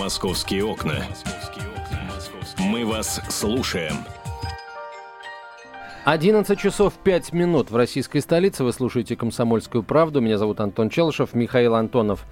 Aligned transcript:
Московские 0.00 0.64
окна. 0.64 1.04
Мы 2.56 2.86
вас 2.86 3.20
слушаем. 3.28 3.92
11 6.06 6.58
часов 6.58 6.94
5 7.04 7.34
минут 7.34 7.70
в 7.70 7.76
российской 7.76 8.20
столице. 8.20 8.64
Вы 8.64 8.72
слушаете 8.72 9.14
«Комсомольскую 9.14 9.82
правду». 9.82 10.22
Меня 10.22 10.38
зовут 10.38 10.60
Антон 10.60 10.88
Челышев. 10.88 11.34
Михаил 11.34 11.74
Антонов 11.74 12.24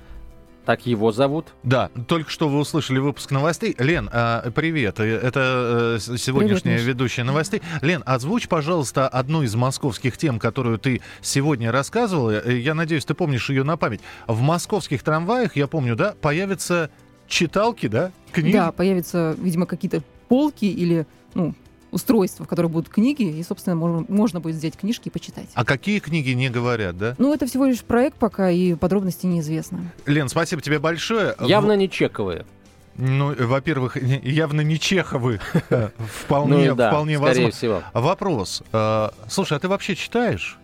так 0.64 0.86
его 0.86 1.12
зовут? 1.12 1.48
Да, 1.62 1.90
только 2.06 2.30
что 2.30 2.48
вы 2.48 2.58
услышали 2.58 2.98
выпуск 2.98 3.30
новостей. 3.30 3.74
Лен, 3.78 4.08
а, 4.12 4.50
привет. 4.50 5.00
Э, 5.00 5.04
это 5.04 5.96
э, 5.96 5.98
сегодняшняя 5.98 6.76
привет, 6.76 6.86
ведущая 6.86 7.24
новостей. 7.24 7.60
Лен, 7.82 8.02
озвучь, 8.04 8.48
пожалуйста, 8.48 9.08
одну 9.08 9.42
из 9.42 9.54
московских 9.54 10.16
тем, 10.16 10.38
которую 10.38 10.78
ты 10.78 11.02
сегодня 11.20 11.70
рассказывала. 11.70 12.42
Э, 12.42 12.58
я 12.58 12.74
надеюсь, 12.74 13.06
ты 13.06 13.12
помнишь 13.12 13.48
ее 13.50 13.62
на 13.62 13.76
память. 13.76 14.00
В 14.26 14.40
московских 14.40 15.02
трамваях, 15.02 15.56
я 15.56 15.68
помню, 15.68 15.96
да, 15.96 16.14
появятся 16.20 16.90
читалки, 17.28 17.86
да, 17.86 18.10
книги? 18.32 18.52
Да, 18.52 18.72
появятся, 18.72 19.36
видимо, 19.38 19.66
какие-то 19.66 20.02
полки 20.28 20.64
или 20.64 21.06
ну, 21.34 21.54
устройства, 21.90 22.44
в 22.44 22.48
которых 22.48 22.70
будут 22.70 22.88
книги, 22.88 23.22
и, 23.22 23.42
собственно, 23.42 23.76
можно, 23.76 24.04
можно 24.08 24.40
будет 24.40 24.56
взять 24.56 24.76
книжки 24.76 25.08
и 25.08 25.10
почитать. 25.10 25.48
А 25.54 25.64
какие 25.64 26.00
книги 26.00 26.30
не 26.30 26.50
говорят, 26.50 26.98
да? 26.98 27.14
Ну, 27.18 27.32
это 27.32 27.46
всего 27.46 27.66
лишь 27.66 27.82
проект 27.82 28.16
пока, 28.16 28.50
и 28.50 28.74
подробности 28.74 29.26
неизвестны. 29.26 29.90
Лен, 30.06 30.28
спасибо 30.28 30.62
тебе 30.62 30.78
большое. 30.78 31.34
Явно 31.40 31.76
не 31.76 31.88
чековые. 31.88 32.44
Ну, 32.98 33.32
во-первых, 33.32 33.96
явно 33.96 34.60
не 34.62 34.76
Чеховы. 34.76 35.38
Вполне, 36.24 36.70
ну, 36.70 36.74
да, 36.74 36.90
вполне 36.90 37.16
возможно. 37.16 37.52
Всего. 37.52 37.82
Вопрос. 37.94 38.64
Э, 38.72 39.10
слушай, 39.28 39.56
а 39.56 39.60
ты 39.60 39.68
вообще 39.68 39.94
читаешь? 39.94 40.58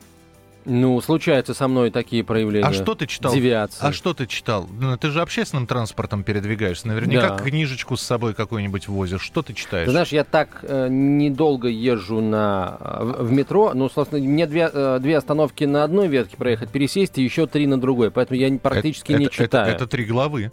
Ну, 0.67 1.01
случаются 1.03 1.53
со 1.53 1.69
мной 1.69 1.91
такие 1.91 2.25
проявления. 2.25 2.67
А 2.67 2.73
что 2.73 2.95
ты 2.95 3.07
читал? 3.07 3.35
Девиации. 3.35 3.79
А 3.81 3.93
что 3.93 4.15
ты 4.15 4.27
читал? 4.27 4.67
Ну, 4.81 4.97
ты 4.97 5.11
же 5.11 5.21
общественным 5.21 5.67
транспортом 5.67 6.25
передвигаешься. 6.25 6.89
Наверняка 6.89 7.37
да. 7.37 7.39
книжечку 7.39 7.97
с 7.97 8.03
собой 8.03 8.35
какую-нибудь 8.35 8.89
возишь. 8.89 9.21
Что 9.21 9.43
ты 9.43 9.53
читаешь? 9.53 9.85
Ты 9.85 9.91
знаешь, 9.91 10.09
я 10.09 10.25
так 10.25 10.61
э, 10.63 10.89
недолго 10.89 11.69
езжу 11.69 12.21
на, 12.21 12.79
в, 12.81 13.27
в 13.27 13.33
метро. 13.33 13.73
Ну, 13.75 13.91
собственно, 13.91 14.25
мне 14.25 14.47
две, 14.47 14.71
э, 14.73 14.99
две 15.01 15.19
остановки 15.19 15.65
на 15.65 15.85
одной 15.85 16.09
ветке 16.09 16.37
проехать, 16.37 16.71
пересесть, 16.71 17.19
и 17.19 17.23
еще 17.23 17.47
три 17.47 17.67
на 17.67 17.79
другой. 17.79 18.11
Поэтому 18.11 18.41
я 18.41 18.57
практически 18.59 19.13
это, 19.13 19.21
не 19.21 19.27
это, 19.27 19.35
читаю. 19.35 19.67
Это, 19.67 19.85
это 19.85 19.87
три 19.87 20.05
главы. 20.05 20.51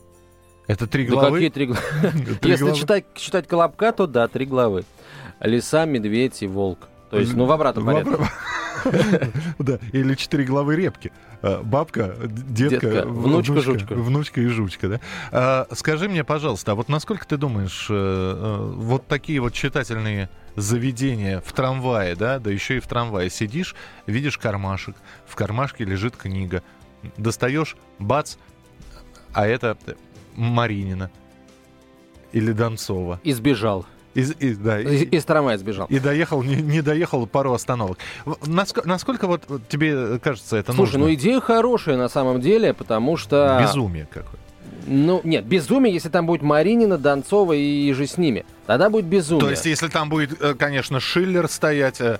Это 0.68 0.88
три 0.88 1.06
главы? 1.06 1.30
Да 1.30 1.34
какие 1.36 1.50
три 1.50 1.66
главы? 1.68 1.82
Если 2.44 2.74
читать, 2.74 3.06
читать 3.16 3.48
Колобка, 3.48 3.94
то 3.94 4.08
да, 4.08 4.28
три 4.28 4.46
главы. 4.46 4.84
Лиса, 5.40 5.86
медведь 5.86 6.44
и 6.44 6.48
волк. 6.48 6.90
То 7.10 7.20
есть, 7.20 7.34
ну, 7.34 7.46
в 7.46 7.52
обратном 7.52 7.86
порядке. 7.86 8.12
Да, 9.60 9.80
или 9.92 10.16
четыре 10.16 10.46
главы 10.46 10.76
репки. 10.76 11.12
А, 11.42 11.62
бабка, 11.64 12.16
детка, 12.26 13.06
внучка, 13.06 13.62
жучка. 13.62 13.96
Внучка 13.96 14.42
и 14.42 14.48
жучка, 14.48 14.88
да. 14.88 15.00
А, 15.32 15.68
скажи 15.74 16.10
мне, 16.10 16.24
пожалуйста, 16.24 16.74
а 16.74 16.76
вот 16.76 16.90
насколько 16.90 17.26
ты 17.28 17.38
думаешь, 17.38 17.88
э, 17.90 17.94
э, 17.94 18.74
вот 18.76 19.08
такие 19.08 19.40
вот 19.40 19.54
читательные 19.54 20.30
заведения 20.56 21.42
в 21.42 21.52
трамвае, 21.54 22.16
да, 22.16 22.40
да 22.40 22.52
еще 22.52 22.78
и 22.78 22.80
в 22.80 22.88
трамвае 22.88 23.30
сидишь, 23.30 23.76
видишь 24.06 24.38
кармашек, 24.38 24.96
в 25.26 25.36
кармашке 25.36 25.86
лежит 25.86 26.16
книга, 26.16 26.64
достаешь, 27.18 27.76
бац, 28.00 28.36
а 29.34 29.48
это 29.48 29.78
Маринина 30.36 31.10
или 32.32 32.52
Донцова. 32.52 33.20
Избежал. 33.24 33.86
Из, 34.14 34.34
из, 34.40 34.58
да, 34.58 34.80
из, 34.80 35.04
из 35.04 35.26
трамвая 35.26 35.58
сбежал. 35.58 35.88
И 35.88 36.00
доехал, 36.00 36.44
не, 36.44 36.56
не 36.56 36.82
доехал 36.82 37.26
пару 37.28 37.54
остановок. 37.54 37.98
Насколько, 38.46 38.88
насколько 38.88 39.28
вот 39.28 39.44
тебе 39.70 40.20
кажется 40.20 40.58
это 40.58 40.74
Слушай, 40.74 40.94
нужно? 40.94 41.08
ну 41.08 41.14
идея 41.14 41.40
хорошая 41.40 41.98
на 41.98 42.10
самом 42.10 42.42
деле, 42.42 42.74
потому 42.74 43.18
что... 43.18 43.60
Безумие 43.62 44.08
какое. 44.12 44.40
Ну, 44.88 45.22
нет, 45.24 45.46
безумие, 45.46 45.94
если 45.94 46.10
там 46.10 46.26
будет 46.26 46.42
Маринина, 46.42 46.98
Донцова 46.98 47.54
и 47.54 47.92
же 47.94 48.08
с 48.08 48.18
ними. 48.18 48.46
Тогда 48.66 48.90
будет 48.90 49.06
безумие. 49.06 49.42
То 49.42 49.52
есть, 49.52 49.66
если 49.66 49.88
там 49.88 50.10
будет, 50.10 50.42
э, 50.42 50.56
конечно, 50.56 51.00
Шиллер 51.00 51.48
стоять, 51.48 52.02
э, 52.02 52.20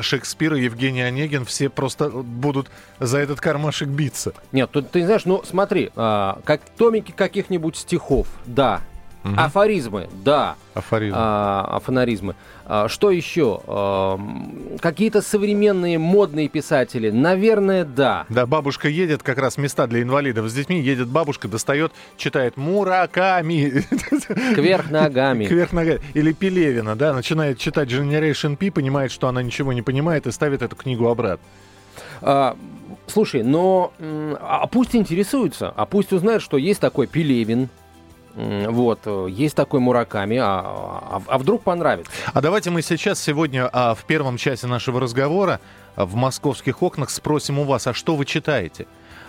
Шекспир 0.00 0.54
и 0.54 0.64
Евгений 0.64 1.02
Онегин, 1.02 1.44
все 1.44 1.68
просто 1.68 2.10
будут 2.10 2.68
за 2.98 3.18
этот 3.18 3.40
кармашек 3.40 3.88
биться. 3.88 4.32
Нет, 4.52 4.70
тут, 4.70 4.90
ты 4.90 5.04
знаешь, 5.04 5.24
ну, 5.24 5.42
смотри, 5.44 5.90
а, 5.94 6.40
как 6.44 6.62
томики 6.76 7.12
каких-нибудь 7.12 7.76
стихов, 7.76 8.26
да, 8.46 8.80
Угу. 9.24 9.34
Афоризмы, 9.36 10.08
да. 10.24 10.56
Афоризмы. 10.72 11.18
А, 11.18 11.76
афонаризмы. 11.76 12.36
А, 12.64 12.88
что 12.88 13.10
еще? 13.10 13.60
А, 13.66 14.18
какие-то 14.80 15.20
современные 15.20 15.98
модные 15.98 16.48
писатели? 16.48 17.10
Наверное, 17.10 17.84
да. 17.84 18.24
Да, 18.30 18.46
бабушка 18.46 18.88
едет, 18.88 19.22
как 19.22 19.38
раз 19.38 19.58
места 19.58 19.86
для 19.86 20.00
инвалидов 20.02 20.48
с 20.48 20.54
детьми, 20.54 20.80
едет 20.80 21.08
бабушка, 21.08 21.48
достает, 21.48 21.92
читает 22.16 22.56
Мураками. 22.56 23.84
Кверх 24.54 24.90
ногами. 24.90 25.44
Кверх 25.44 25.72
ногами. 25.72 26.00
Или 26.14 26.32
Пелевина, 26.32 26.96
да, 26.96 27.12
начинает 27.12 27.58
читать 27.58 27.90
Generation 27.90 28.56
P, 28.56 28.70
понимает, 28.70 29.12
что 29.12 29.28
она 29.28 29.42
ничего 29.42 29.74
не 29.74 29.82
понимает 29.82 30.26
и 30.26 30.30
ставит 30.32 30.62
эту 30.62 30.76
книгу 30.76 31.08
обратно. 31.08 31.44
А, 32.22 32.56
слушай, 33.06 33.42
но 33.42 33.92
а 34.40 34.66
пусть 34.66 34.94
интересуются, 34.96 35.72
а 35.76 35.84
пусть 35.84 36.12
узнают, 36.12 36.42
что 36.42 36.56
есть 36.56 36.80
такой 36.80 37.06
Пелевин, 37.06 37.68
вот, 38.34 39.00
э, 39.04 39.26
есть 39.30 39.56
такой 39.56 39.80
Мураками, 39.80 40.36
а, 40.36 40.60
а, 40.60 41.22
а 41.26 41.38
вдруг 41.38 41.62
понравится? 41.62 42.10
А 42.32 42.40
давайте 42.40 42.70
мы 42.70 42.82
сейчас 42.82 43.20
сегодня 43.20 43.68
а, 43.72 43.94
в 43.94 44.04
первом 44.04 44.36
часе 44.36 44.66
нашего 44.66 45.00
разговора 45.00 45.60
а, 45.96 46.06
в 46.06 46.14
московских 46.14 46.82
окнах 46.82 47.10
спросим 47.10 47.58
у 47.58 47.64
вас, 47.64 47.86
а 47.86 47.94
что 47.94 48.16
вы 48.16 48.24
читаете? 48.24 48.86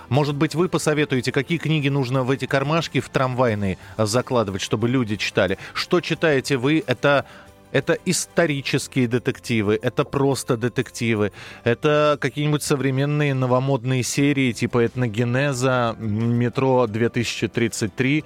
Может 0.09 0.35
быть, 0.35 0.55
вы 0.55 0.67
посоветуете, 0.67 1.31
какие 1.31 1.57
книги 1.57 1.87
нужно 1.87 2.23
в 2.23 2.31
эти 2.31 2.45
кармашки 2.45 2.99
в 2.99 3.07
трамвайные 3.09 3.77
закладывать, 3.97 4.61
чтобы 4.61 4.89
люди 4.89 5.15
читали? 5.15 5.57
Что 5.73 6.01
читаете 6.01 6.57
вы? 6.57 6.83
Это 6.85 7.25
это 7.71 7.97
исторические 8.05 9.07
детективы, 9.07 9.79
это 9.81 10.03
просто 10.03 10.57
детективы, 10.57 11.31
это 11.63 12.17
какие-нибудь 12.19 12.63
современные 12.63 13.33
новомодные 13.33 14.03
серии 14.03 14.51
типа 14.51 14.85
этногенеза, 14.85 15.95
метро 15.97 16.87
2033, 16.87 18.23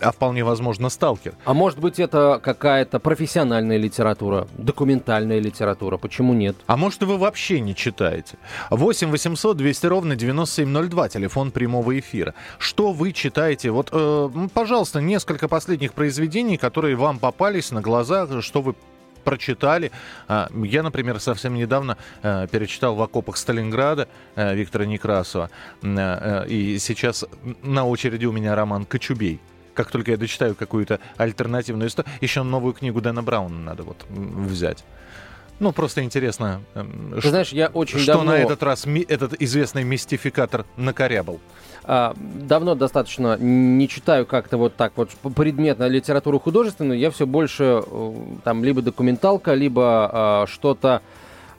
а 0.00 0.12
вполне 0.12 0.44
возможно 0.44 0.88
сталкер. 0.88 1.34
А 1.44 1.54
может 1.54 1.78
быть 1.78 1.98
это 1.98 2.40
какая-то 2.42 2.98
профессиональная 2.98 3.76
литература, 3.76 4.46
документальная 4.58 5.38
литература, 5.38 5.96
почему 5.96 6.34
нет? 6.34 6.56
А 6.66 6.76
может 6.76 7.02
вы 7.02 7.18
вообще 7.18 7.60
не 7.60 7.74
читаете? 7.74 8.38
8 8.70 9.10
800 9.10 9.56
200 9.56 9.86
ровно 9.86 10.16
9702, 10.16 11.08
телефон 11.08 11.50
прямого 11.50 11.98
эфира. 11.98 12.34
Что 12.58 12.92
вы 12.92 13.12
читаете? 13.12 13.70
Вот, 13.70 13.90
э, 13.92 14.30
пожалуйста, 14.52 15.00
несколько 15.00 15.48
последних 15.48 15.92
произведений, 15.92 16.56
которые 16.56 16.96
вам 16.96 17.18
попались 17.18 17.70
на 17.70 17.80
глаза, 17.80 18.42
что 18.42 18.62
вы 18.62 18.74
прочитали. 19.26 19.90
А, 20.28 20.48
я, 20.64 20.82
например, 20.82 21.18
совсем 21.18 21.54
недавно 21.54 21.98
э, 22.22 22.46
перечитал 22.50 22.94
«В 22.94 23.02
окопах 23.02 23.36
Сталинграда» 23.36 24.06
э, 24.36 24.54
Виктора 24.54 24.86
Некрасова. 24.86 25.50
Э, 25.82 26.46
и 26.46 26.78
сейчас 26.78 27.24
на 27.62 27.84
очереди 27.84 28.24
у 28.24 28.32
меня 28.32 28.54
роман 28.54 28.84
«Кочубей» 28.84 29.40
как 29.76 29.90
только 29.90 30.12
я 30.12 30.16
дочитаю 30.16 30.54
какую-то 30.54 30.98
альтернативную 31.16 31.88
историю, 31.88 32.12
еще 32.20 32.42
новую 32.42 32.74
книгу 32.74 33.00
Дэна 33.00 33.22
Брауна 33.22 33.58
надо 33.58 33.84
вот 33.84 34.04
взять. 34.08 34.84
Ну, 35.58 35.72
просто 35.72 36.02
интересно, 36.02 36.60
эм, 36.74 37.12
Ты 37.14 37.20
что, 37.20 37.30
знаешь, 37.30 37.48
я 37.48 37.68
очень 37.68 37.98
что 37.98 38.14
давно... 38.14 38.32
на 38.32 38.36
этот 38.36 38.62
раз 38.62 38.84
ми, 38.84 39.00
этот 39.00 39.40
известный 39.40 39.84
мистификатор 39.84 40.66
накорябал. 40.76 41.40
А, 41.84 42.14
давно 42.18 42.74
достаточно 42.74 43.38
не 43.38 43.88
читаю 43.88 44.26
как-то 44.26 44.58
вот 44.58 44.76
так 44.76 44.92
вот 44.96 45.10
предметно 45.34 45.86
литературу 45.86 46.38
художественную, 46.38 46.98
я 46.98 47.10
все 47.10 47.26
больше 47.26 47.82
э, 47.86 48.14
там 48.44 48.64
либо 48.64 48.82
документалка, 48.82 49.54
либо 49.54 50.10
а, 50.12 50.46
что-то 50.46 51.00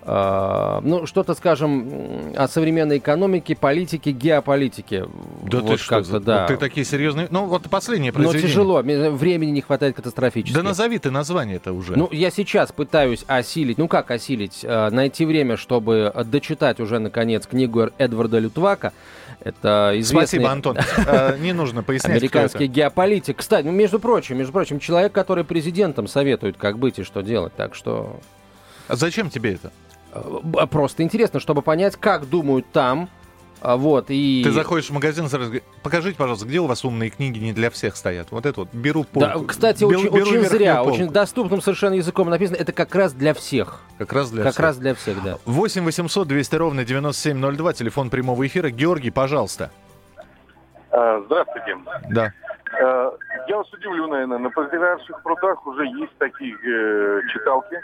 ну, 0.07 1.06
что-то, 1.06 1.34
скажем, 1.34 2.34
о 2.35 2.47
современной 2.47 3.00
экономике, 3.00 3.57
политике, 3.57 4.12
геополитике. 4.12 5.06
Да 5.44 5.59
вот 5.59 5.72
ты 5.72 5.78
что, 5.78 6.19
да. 6.19 6.47
ты 6.47 6.56
такие 6.56 6.85
серьезные... 6.85 7.28
Ну, 7.29 7.45
вот 7.45 7.69
последнее 7.69 8.13
произведение. 8.13 8.44
Но 8.44 8.47
тяжело, 8.47 8.81
времени 9.18 9.51
не 9.51 9.62
хватает 9.62 9.98
катастрофически. 9.98 10.56
Да 10.56 10.63
назови 10.63 10.98
ты 11.00 11.12
название 11.12 11.57
это 11.57 11.74
уже. 11.74 11.98
Ну, 11.98 12.07
я 12.13 12.31
сейчас 12.31 12.71
пытаюсь 12.71 13.25
осилить, 13.27 13.77
ну 13.77 13.89
как 13.89 14.09
осилить, 14.12 14.62
а, 14.63 14.89
найти 14.92 15.25
время, 15.25 15.57
чтобы 15.57 16.13
дочитать 16.25 16.80
уже, 16.80 17.00
наконец, 17.00 17.45
книгу 17.45 17.89
Эдварда 17.98 18.39
Лютвака. 18.39 18.94
Это 19.42 19.92
известный... 19.95 20.39
Спасибо, 20.39 20.51
Антон. 20.51 20.77
А, 21.06 21.38
не 21.38 21.51
нужно 21.51 21.83
пояснять, 21.83 22.18
Американский 22.18 22.68
геополитик. 22.68 23.38
Кстати, 23.38 23.65
ну, 23.65 23.71
между 23.71 24.00
прочим, 24.00 24.38
между 24.38 24.54
прочим, 24.54 24.80
человек, 24.80 25.12
который 25.12 25.44
президентом 25.44 26.07
советует, 26.07 26.56
как 26.57 26.80
быть 26.80 27.00
и 27.00 27.04
что 27.04 27.21
делать. 27.21 27.54
Так 27.56 27.75
что... 27.75 28.19
А 28.88 28.95
зачем 28.95 29.30
тебе 29.30 29.54
это? 29.54 29.71
Э, 30.24 30.68
просто 30.68 31.04
интересно, 31.04 31.40
чтобы 31.40 31.62
понять, 31.62 31.96
как 31.96 32.30
думают 32.30 32.66
там, 32.72 33.10
а, 33.60 33.75
вот, 33.75 34.06
и... 34.10 34.42
Ты 34.44 34.52
заходишь 34.52 34.90
в 34.90 34.94
магазин, 34.94 35.28
сразу 35.30 35.46
говоришь, 35.46 35.64
покажите, 35.81 36.16
пожалуйста, 36.16 36.46
где 36.46 36.60
у 36.60 36.68
вас 36.68 36.86
умные 36.86 37.10
книги 37.10 37.40
не 37.40 37.54
для 37.54 37.72
всех 37.72 37.96
стоят? 37.96 38.28
Вот 38.30 38.46
это 38.46 38.62
вот, 38.62 38.69
беру 38.72 39.04
полку. 39.04 39.40
Да, 39.40 39.46
кстати, 39.48 39.80
беру, 39.80 40.00
очень, 40.00 40.14
беру 40.14 40.30
очень 40.30 40.46
зря, 40.46 40.75
полку. 40.78 40.94
очень 40.94 41.10
доступным 41.10 41.62
совершенно 41.62 41.96
языком 41.96 42.30
написано, 42.30 42.58
это 42.58 42.72
как 42.72 42.94
раз 42.94 43.14
для 43.14 43.34
всех. 43.34 43.81
Как 43.98 44.14
раз 44.14 44.30
для 44.30 44.44
как 44.44 44.54
всех. 44.54 44.64
раз 44.64 44.78
для 44.78 44.94
всех, 44.94 45.24
да. 45.24 45.38
8 45.46 45.84
800 45.84 46.28
200 46.28 46.56
ровно 46.56 46.86
9702, 46.86 47.74
телефон 47.74 48.10
прямого 48.12 48.46
эфира. 48.46 48.69
Георгий, 48.69 49.10
пожалуйста. 49.10 49.72
А, 50.92 51.22
здравствуйте. 51.25 51.78
Да. 52.10 52.34
Э, 52.80 53.12
я 53.48 53.58
вас 53.58 53.74
удивлю, 53.74 54.08
наверное. 54.08 54.38
На 54.38 54.50
патриарших 54.52 55.24
прудах 55.24 55.66
уже 55.66 55.86
есть 55.86 56.16
такие 56.19 56.54
э, 56.54 57.22
читалки. 57.34 57.75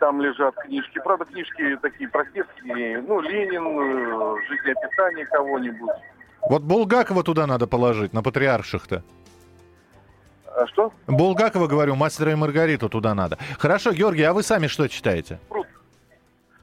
Там 0.00 0.20
лежат 0.22 0.54
книжки. 0.56 0.98
Правда, 1.04 1.26
книжки 1.26 1.76
такие 1.82 2.08
простецкие. 2.08 3.02
Ну, 3.06 3.20
Ленин, 3.20 3.62
э, 3.62 4.34
жизнеописание 4.48 5.26
кого-нибудь. 5.26 5.90
Вот 6.40 6.62
Булгакова 6.62 7.22
туда 7.22 7.46
надо 7.46 7.66
положить, 7.66 8.14
на 8.14 8.22
патриарших-то. 8.22 9.02
А 10.46 10.66
что? 10.68 10.90
Булгакова, 11.06 11.66
говорю, 11.66 11.96
мастера 11.96 12.32
и 12.32 12.34
Маргариту 12.34 12.88
туда 12.88 13.14
надо. 13.14 13.36
Хорошо, 13.58 13.92
Георгий, 13.92 14.22
а 14.22 14.32
вы 14.32 14.42
сами 14.42 14.68
что 14.68 14.88
читаете? 14.88 15.38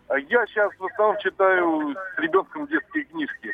А 0.07 0.17
Я 0.17 0.45
сейчас 0.47 0.71
в 0.79 0.85
основном 0.85 1.17
читаю 1.19 1.95
с 2.15 2.19
ребенком 2.19 2.65
детские 2.67 3.03
книжки. 3.03 3.51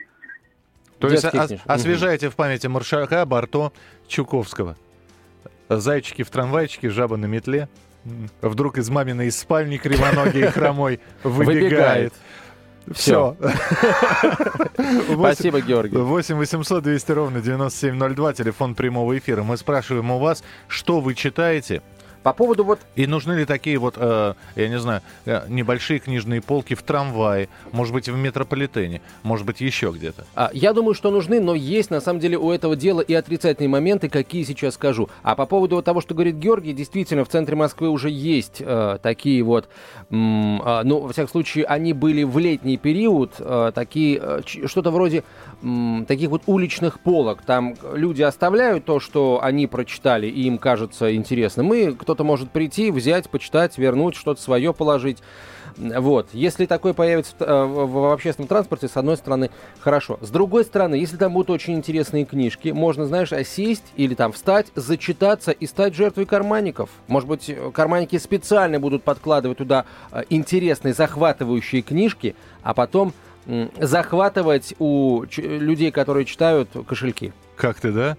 То 0.99 1.07
есть 1.09 1.23
Детские 1.23 1.41
ос- 1.41 1.47
книжки. 1.49 1.67
освежаете 1.67 2.29
в 2.29 2.35
памяти 2.37 2.67
Маршака, 2.67 3.25
Барто, 3.25 3.73
Чуковского. 4.07 4.77
Зайчики 5.67 6.23
в 6.23 6.29
трамвайчике, 6.29 6.89
жаба 6.89 7.17
на 7.17 7.25
метле. 7.25 7.67
Вдруг 8.41 8.77
из 8.77 8.89
маминой 8.89 9.27
из 9.27 9.39
спальни 9.39 9.77
кривоногий 9.77 10.43
и 10.43 10.47
хромой 10.47 10.99
выбегает. 11.23 12.13
Все. 12.91 13.37
Спасибо, 15.13 15.61
Георгий. 15.61 15.97
8 15.97 16.35
800 16.35 16.83
200 16.83 17.11
ровно 17.13 17.41
9702, 17.41 18.33
телефон 18.33 18.75
прямого 18.75 19.17
эфира. 19.17 19.43
Мы 19.43 19.55
спрашиваем 19.57 20.11
у 20.11 20.19
вас, 20.19 20.43
что 20.67 20.99
вы 20.99 21.15
читаете, 21.15 21.81
По 22.23 22.33
поводу 22.33 22.63
вот 22.63 22.79
и 22.95 23.05
нужны 23.05 23.33
ли 23.33 23.45
такие 23.45 23.77
вот, 23.77 23.95
э, 23.97 24.33
я 24.55 24.67
не 24.69 24.79
знаю, 24.79 25.01
э, 25.25 25.41
небольшие 25.49 25.99
книжные 25.99 26.41
полки 26.41 26.73
в 26.73 26.81
трамвае, 26.81 27.49
может 27.71 27.93
быть, 27.93 28.07
в 28.07 28.15
метрополитене, 28.15 29.01
может 29.23 29.45
быть, 29.45 29.61
еще 29.61 29.91
где-то. 29.91 30.25
А, 30.35 30.49
Я 30.53 30.73
думаю, 30.73 30.93
что 30.93 31.11
нужны, 31.11 31.39
но 31.41 31.53
есть 31.53 31.91
на 31.91 31.99
самом 32.01 32.19
деле 32.19 32.37
у 32.37 32.51
этого 32.51 32.75
дела 32.75 33.01
и 33.01 33.13
отрицательные 33.13 33.69
моменты, 33.69 34.09
какие 34.09 34.43
сейчас 34.43 34.75
скажу. 34.75 35.09
А 35.21 35.35
по 35.35 35.45
поводу 35.45 35.81
того, 35.81 36.01
что 36.01 36.13
говорит 36.13 36.35
Георгий, 36.35 36.73
действительно, 36.73 37.25
в 37.25 37.29
центре 37.29 37.55
Москвы 37.55 37.89
уже 37.89 38.09
есть 38.09 38.57
э, 38.59 38.97
такие 39.01 39.43
вот, 39.43 39.67
а, 40.09 40.83
ну, 40.83 40.99
во 40.99 41.11
всяком 41.11 41.29
случае, 41.29 41.65
они 41.65 41.93
были 41.93 42.23
в 42.23 42.37
летний 42.37 42.77
период, 42.77 43.33
э, 43.39 43.71
такие, 43.75 44.19
э, 44.21 44.41
что-то 44.67 44.91
вроде 44.91 45.23
м, 45.61 46.05
таких 46.07 46.29
вот 46.29 46.43
уличных 46.45 46.99
полок. 46.99 47.41
Там 47.45 47.75
люди 47.93 48.21
оставляют 48.21 48.85
то, 48.85 48.99
что 48.99 49.39
они 49.41 49.67
прочитали, 49.67 50.27
и 50.27 50.43
им 50.43 50.57
кажется 50.57 51.15
интересным. 51.15 51.73
И 51.73 51.91
кто-то 52.13 52.23
может 52.23 52.51
прийти, 52.51 52.91
взять, 52.91 53.27
почитать, 53.27 53.79
вернуть, 53.79 54.13
что-то 54.15 54.39
свое 54.39 54.71
положить. 54.71 55.17
Вот. 55.77 56.29
Если 56.31 56.67
такое 56.67 56.93
появится 56.93 57.33
в, 57.39 57.41
э, 57.41 57.65
в- 57.65 58.13
общественном 58.13 58.47
транспорте, 58.47 58.87
с 58.87 58.95
одной 58.95 59.17
стороны, 59.17 59.49
хорошо. 59.79 60.19
С 60.21 60.29
другой 60.29 60.63
стороны, 60.63 60.93
если 60.93 61.17
там 61.17 61.33
будут 61.33 61.49
очень 61.49 61.73
интересные 61.73 62.25
книжки, 62.25 62.69
можно, 62.69 63.07
знаешь, 63.07 63.31
сесть 63.47 63.85
или 63.95 64.13
там 64.13 64.31
встать, 64.31 64.67
зачитаться 64.75 65.49
и 65.49 65.65
стать 65.65 65.95
жертвой 65.95 66.27
карманников. 66.27 66.91
Может 67.07 67.27
быть, 67.27 67.49
э, 67.49 67.71
карманники 67.73 68.19
специально 68.19 68.79
будут 68.79 69.01
подкладывать 69.01 69.57
туда 69.57 69.85
э, 70.11 70.21
интересные, 70.29 70.93
захватывающие 70.93 71.81
книжки, 71.81 72.35
а 72.61 72.75
потом 72.75 73.13
захватывать 73.77 74.73
у 74.79 75.23
людей, 75.35 75.91
которые 75.91 76.25
читают, 76.25 76.69
кошельки. 76.87 77.33
Как 77.57 77.79
ты, 77.81 77.91
да? 77.91 78.17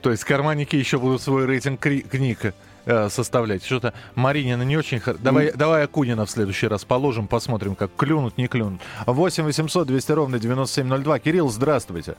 То 0.00 0.10
есть 0.10 0.24
карманники 0.24 0.76
еще 0.76 0.98
будут 0.98 1.20
свой 1.20 1.44
рейтинг 1.44 1.80
книг 1.80 2.54
э, 2.86 3.08
составлять. 3.08 3.64
Что-то 3.64 3.92
Маринина 4.14 4.62
не 4.62 4.76
очень... 4.76 5.00
хор- 5.00 5.16
Давай, 5.18 5.52
давай 5.52 5.84
Акунина 5.84 6.26
в 6.26 6.30
следующий 6.30 6.68
раз 6.68 6.84
положим, 6.84 7.26
посмотрим, 7.28 7.74
как 7.74 7.90
клюнут, 7.96 8.36
не 8.38 8.46
клюнут. 8.48 8.80
8 9.06 9.44
800 9.44 9.86
200 9.86 10.12
ровно 10.12 10.38
9702. 10.38 11.18
Кирилл, 11.18 11.48
здравствуйте. 11.48 12.16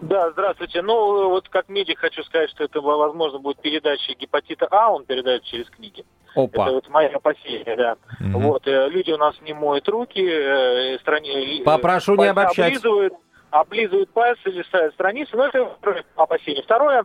Да, 0.00 0.30
здравствуйте. 0.30 0.80
Ну, 0.82 1.30
вот 1.30 1.48
как 1.48 1.68
медик 1.68 1.98
хочу 1.98 2.22
сказать, 2.22 2.50
что 2.50 2.64
это, 2.64 2.80
возможно, 2.80 3.40
будет 3.40 3.60
передача 3.60 4.14
гепатита 4.14 4.68
А, 4.70 4.92
он 4.92 5.04
передает 5.04 5.42
через 5.42 5.68
книги. 5.70 6.04
Опа. 6.36 6.64
Это 6.66 6.72
вот 6.74 6.88
мои 6.88 7.06
опасения, 7.08 7.74
да. 7.76 7.96
Мгм. 8.20 8.42
Вот, 8.42 8.66
э, 8.68 8.88
люди 8.90 9.10
у 9.10 9.16
нас 9.16 9.34
не 9.42 9.54
моют 9.54 9.88
руки, 9.88 10.20
э, 10.24 10.98
страни... 11.00 11.60
э, 11.60 11.64
Попрошу 11.64 12.14
не 12.14 12.26
обобщать. 12.26 12.66
Облизывают, 12.76 13.14
облизывают 13.50 14.10
пальцы, 14.12 14.48
листают 14.50 14.94
страницы, 14.94 15.36
но 15.36 15.46
это 15.46 15.68
опасение. 16.14 16.62
Второе, 16.62 17.04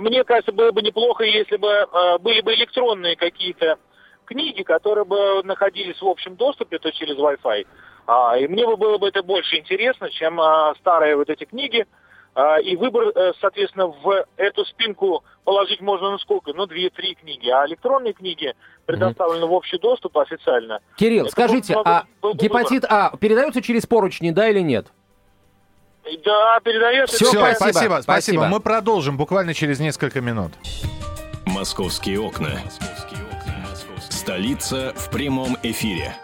мне 0.00 0.24
кажется, 0.24 0.52
было 0.52 0.72
бы 0.72 0.82
неплохо, 0.82 1.24
если 1.24 1.56
бы 1.56 1.70
а, 1.70 2.18
были 2.18 2.40
бы 2.42 2.54
электронные 2.54 3.16
какие-то 3.16 3.78
книги, 4.26 4.62
которые 4.62 5.04
бы 5.04 5.42
находились 5.42 6.00
в 6.00 6.06
общем 6.06 6.36
доступе, 6.36 6.78
то 6.78 6.90
через 6.92 7.16
Wi-Fi. 7.16 7.66
А, 8.06 8.36
и 8.38 8.46
мне 8.46 8.66
бы 8.66 8.76
было 8.76 8.98
бы 8.98 9.08
это 9.08 9.22
больше 9.22 9.56
интересно, 9.56 10.10
чем 10.10 10.40
а, 10.40 10.74
старые 10.80 11.16
вот 11.16 11.30
эти 11.30 11.44
книги. 11.44 11.86
А, 12.34 12.60
и 12.60 12.76
выбор, 12.76 13.08
э, 13.14 13.32
соответственно, 13.40 13.88
в 13.88 14.24
эту 14.36 14.64
спинку 14.66 15.24
положить 15.44 15.80
можно 15.80 16.10
ну 16.12 16.18
сколько? 16.18 16.52
Ну, 16.52 16.66
две-три 16.66 17.14
книги. 17.14 17.48
А 17.48 17.66
электронные 17.66 18.12
книги 18.12 18.54
предоставлены 18.86 19.46
в 19.46 19.52
общий 19.52 19.78
доступ 19.78 20.16
официально. 20.18 20.80
Кирилл, 20.96 21.24
Это 21.24 21.32
скажите, 21.32 21.74
был- 21.74 21.82
а 21.84 22.04
был 22.22 22.34
бы 22.34 22.38
гепатит 22.38 22.84
А 22.88 23.16
передается 23.16 23.60
через 23.60 23.86
поручни, 23.86 24.30
да 24.30 24.48
или 24.48 24.60
нет? 24.60 24.86
Да, 26.24 26.60
Всё, 27.06 27.26
спасибо, 27.26 27.54
спасибо, 27.54 27.72
спасибо. 27.72 28.02
спасибо. 28.02 28.46
Мы 28.46 28.60
продолжим 28.60 29.16
буквально 29.16 29.54
через 29.54 29.80
несколько 29.80 30.20
минут. 30.20 30.52
Московские 31.46 32.20
окна. 32.20 32.60
Столица 34.10 34.92
в 34.96 35.10
прямом 35.10 35.56
эфире. 35.62 36.14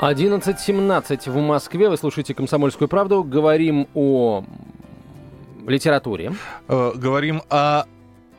11.17 0.00 1.30
в 1.30 1.36
Москве. 1.36 1.88
Вы 1.88 1.96
слушаете 1.96 2.34
«Комсомольскую 2.34 2.88
правду». 2.88 3.22
Говорим 3.22 3.88
о 3.94 4.44
литературе. 5.66 6.32
Э, 6.68 6.92
говорим 6.94 7.42
о 7.50 7.84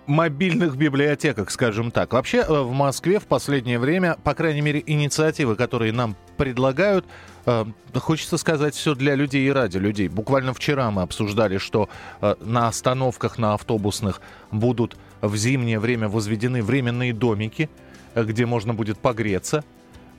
мобильных 0.08 0.76
библиотеках, 0.76 1.52
скажем 1.52 1.92
так. 1.92 2.14
Вообще 2.14 2.40
э, 2.40 2.62
в 2.62 2.72
Москве 2.72 3.20
в 3.20 3.28
последнее 3.28 3.80
время, 3.80 4.18
по 4.24 4.34
крайней 4.34 4.62
мере, 4.62 4.84
инициативы, 4.86 5.56
которые 5.56 5.94
нам 5.94 6.16
предлагают, 6.38 7.06
э, 7.46 7.66
хочется 7.96 8.38
сказать, 8.38 8.76
все 8.76 8.96
для 8.96 9.16
людей 9.16 9.48
и 9.48 9.52
ради 9.52 9.78
людей. 9.78 10.08
Буквально 10.08 10.54
вчера 10.54 10.92
мы 10.92 11.02
обсуждали, 11.02 11.58
что 11.58 11.90
э, 12.22 12.36
на 12.42 12.68
остановках, 12.68 13.38
на 13.38 13.54
автобусных 13.54 14.22
будут 14.52 14.98
в 15.22 15.36
зимнее 15.36 15.80
время 15.80 16.08
возведены 16.10 16.62
временные 16.64 17.14
домики, 17.14 17.70
э, 18.16 18.24
где 18.24 18.46
можно 18.46 18.74
будет 18.74 18.98
погреться. 18.98 19.64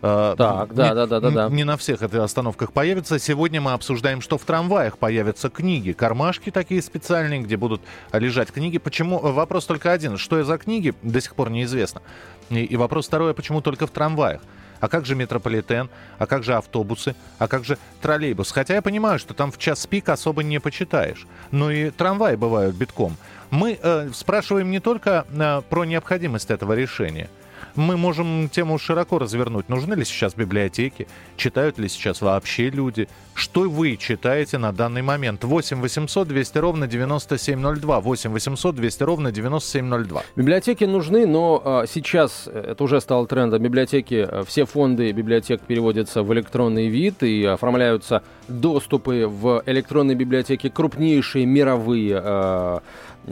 Э, 0.02 0.34
Так, 0.36 0.74
да, 0.74 0.88
не- 0.90 0.94
да, 0.94 1.06
да, 1.06 1.20
да, 1.20 1.30
да. 1.30 1.48
Не 1.48 1.64
на 1.64 1.76
всех 1.78 2.02
это 2.02 2.22
остановках 2.22 2.72
появится. 2.72 3.18
Сегодня 3.18 3.60
мы 3.62 3.72
обсуждаем, 3.72 4.20
что 4.20 4.36
в 4.36 4.44
трамваях 4.44 4.98
появятся 4.98 5.48
книги, 5.48 5.92
кармашки 5.92 6.50
такие 6.50 6.82
специальные, 6.82 7.40
где 7.40 7.56
будут 7.56 7.80
лежать 8.12 8.52
книги. 8.52 8.76
Почему? 8.78 9.18
Вопрос 9.18 9.64
только 9.64 9.92
один. 9.92 10.18
Что 10.18 10.44
за 10.44 10.58
книги, 10.58 10.92
до 11.02 11.20
сих 11.22 11.34
пор 11.34 11.50
неизвестно. 11.50 12.02
И, 12.50 12.64
и 12.64 12.76
вопрос 12.76 13.06
второй, 13.06 13.30
а 13.30 13.34
почему 13.34 13.62
только 13.62 13.86
в 13.86 13.90
трамваях? 13.90 14.42
А 14.80 14.88
как 14.88 15.06
же 15.06 15.14
метрополитен? 15.14 15.88
А 16.18 16.26
как 16.26 16.42
же 16.42 16.54
автобусы? 16.54 17.14
А 17.38 17.48
как 17.48 17.64
же 17.64 17.78
троллейбус? 18.00 18.52
Хотя 18.52 18.74
я 18.74 18.82
понимаю, 18.82 19.18
что 19.18 19.34
там 19.34 19.50
в 19.50 19.58
час 19.58 19.86
пик 19.86 20.08
особо 20.08 20.42
не 20.42 20.60
почитаешь. 20.60 21.26
Но 21.50 21.70
и 21.70 21.90
трамваи 21.90 22.36
бывают 22.36 22.76
битком. 22.76 23.16
Мы 23.50 23.78
э, 23.80 24.10
спрашиваем 24.12 24.70
не 24.70 24.80
только 24.80 25.26
э, 25.30 25.62
про 25.68 25.84
необходимость 25.84 26.50
этого 26.50 26.72
решения. 26.72 27.28
Мы 27.76 27.96
можем 27.96 28.48
тему 28.48 28.78
широко 28.78 29.18
развернуть. 29.18 29.68
Нужны 29.68 29.94
ли 29.94 30.04
сейчас 30.04 30.34
библиотеки? 30.34 31.08
Читают 31.36 31.78
ли 31.78 31.88
сейчас 31.88 32.20
вообще 32.20 32.70
люди? 32.70 33.08
Что 33.34 33.62
вы 33.62 33.96
читаете 33.96 34.58
на 34.58 34.72
данный 34.72 35.02
момент? 35.02 35.42
8 35.42 35.80
800 35.80 36.28
200 36.28 36.58
ровно 36.58 36.86
9702. 36.86 38.00
8 38.00 38.30
800 38.30 38.76
200 38.76 39.02
ровно 39.02 39.32
9702. 39.32 40.22
Библиотеки 40.36 40.84
нужны, 40.84 41.26
но 41.26 41.60
а, 41.64 41.84
сейчас 41.88 42.44
э, 42.46 42.70
это 42.70 42.84
уже 42.84 43.00
стало 43.00 43.26
трендом. 43.26 43.60
Библиотеки, 43.60 44.26
э, 44.28 44.44
все 44.46 44.66
фонды 44.66 45.10
библиотек 45.10 45.60
переводятся 45.62 46.22
в 46.22 46.32
электронный 46.32 46.86
вид 46.86 47.24
и 47.24 47.44
оформляются 47.44 48.22
доступы 48.46 49.26
в 49.26 49.64
электронной 49.66 50.14
библиотеке 50.14 50.70
крупнейшие 50.70 51.44
мировые 51.44 52.20
э, 52.22 52.78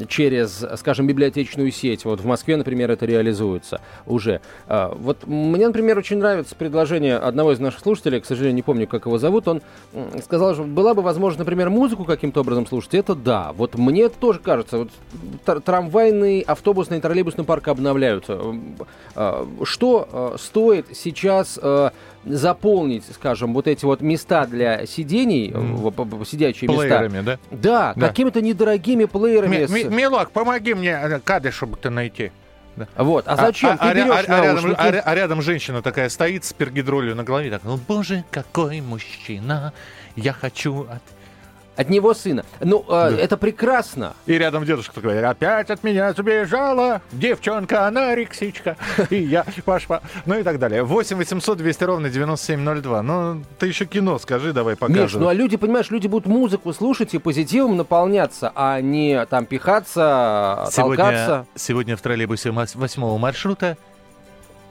через, 0.09 0.65
скажем, 0.77 1.07
библиотечную 1.07 1.71
сеть. 1.71 2.05
Вот 2.05 2.21
в 2.21 2.27
Москве, 2.27 2.57
например, 2.57 2.91
это 2.91 3.07
реализуется 3.07 3.81
уже. 4.07 4.41
А, 4.67 4.95
Вот 4.99 5.27
мне, 5.27 5.67
например, 5.67 5.99
очень 5.99 6.19
нравится 6.19 6.55
предложение 6.55 7.17
одного 7.17 7.53
из 7.53 7.61
наших 7.61 7.81
слушателей, 7.81 8.21
к 8.21 8.25
сожалению, 8.27 8.57
не 8.57 8.63
помню, 8.63 8.87
как 8.87 9.07
его 9.07 9.19
зовут, 9.19 9.49
он 9.49 9.63
сказал, 10.23 10.55
что 10.55 10.65
была 10.65 10.95
бы 10.95 11.03
возможность, 11.03 11.39
например, 11.39 11.71
музыку 11.71 12.05
каким-то 12.05 12.41
образом 12.41 12.67
слушать. 12.67 12.95
Это 12.95 13.15
да. 13.15 13.53
Вот 13.57 13.75
мне 13.77 14.03
это 14.05 14.19
тоже 14.19 14.39
кажется. 14.39 14.79
Вот 14.79 14.89
тр- 15.45 15.61
трамвайный, 15.61 16.41
автобусный, 16.41 17.01
троллейбусный 17.01 17.45
парк 17.45 17.69
обновляются. 17.69 18.39
А, 19.15 19.47
Что 19.65 20.09
э, 20.35 20.37
стоит 20.39 20.87
сейчас 20.95 21.59
э, 21.63 21.91
заполнить, 22.25 23.05
скажем, 23.13 23.53
вот 23.55 23.67
эти 23.67 23.85
вот 23.85 24.01
места 24.01 24.47
для 24.47 24.87
сидений, 24.87 25.51
п- 25.51 26.25
сидячие 26.25 26.69
места? 26.69 26.83
Плеерами, 26.87 27.21
да? 27.21 27.39
Да, 27.51 27.93
Да. 27.97 28.09
какими-то 28.09 28.41
недорогими 28.41 29.05
плеерами. 29.07 29.67
с- 29.67 29.71
Милок, 29.91 30.31
помоги 30.31 30.75
мне 30.75 30.91
э, 30.91 31.21
кадышек-то 31.21 31.91
найти. 31.91 32.31
Вот, 32.97 33.25
а 33.29 33.37
зачем? 33.37 33.77
Ты 33.77 33.85
ря- 33.85 33.95
берешь 33.95 34.25
а 34.29 34.43
рядом, 34.43 34.75
а 34.79 34.83
а 35.05 35.15
рядом 35.15 35.43
женщина 35.43 35.83
такая 35.83 36.09
стоит 36.09 36.45
с 36.45 36.53
пергидролью 36.55 37.15
на 37.15 37.23
голове, 37.23 37.51
так, 37.51 37.63
ну 37.65 37.79
боже, 37.89 38.25
какой 38.31 38.81
мужчина, 38.81 39.73
я 40.17 40.33
хочу 40.33 40.83
от... 40.83 41.03
От 41.75 41.89
него 41.89 42.13
сына. 42.13 42.45
Ну, 42.61 42.85
э, 42.87 43.17
это 43.19 43.39
прекрасно. 43.39 44.13
И 44.27 44.35
рядом 44.37 44.65
дедушка 44.67 44.95
такой, 44.95 45.25
опять 45.25 45.71
от 45.71 45.83
меня 45.83 46.13
сбежала 46.13 47.01
девчонка, 47.13 47.87
она 47.87 48.15
рексичка, 48.15 48.77
и 49.09 49.17
я 49.17 49.45
пошла. 49.65 50.03
Ну 50.27 50.39
и 50.39 50.43
так 50.43 50.59
далее. 50.59 50.83
8 50.83 51.17
800 51.17 51.57
200 51.59 51.85
ровно 51.85 52.11
9702. 52.11 53.03
Ну, 53.03 53.43
ты 53.59 53.69
еще 53.69 53.87
кино 53.87 54.19
скажи, 54.19 54.53
давай 54.53 54.75
Миш, 54.75 54.79
покажем. 54.81 55.23
ну 55.23 55.29
а 55.29 55.35
люди, 55.35 55.57
понимаешь, 55.57 55.91
люди 55.91 56.09
будут 56.09 56.27
музыку 56.27 56.75
слушать 56.75 57.15
и 57.15 57.19
позитивом 57.19 57.79
наполняться, 57.79 58.53
а 58.55 58.81
не 58.83 59.25
там 59.27 59.47
пихаться, 59.47 60.69
Сегодня, 60.71 60.97
толкаться. 61.05 61.47
сегодня 61.55 61.97
в 61.97 62.03
троллейбусе 62.03 62.53
мас- 62.53 62.75
восьмого 62.75 63.17
маршрута 63.17 63.79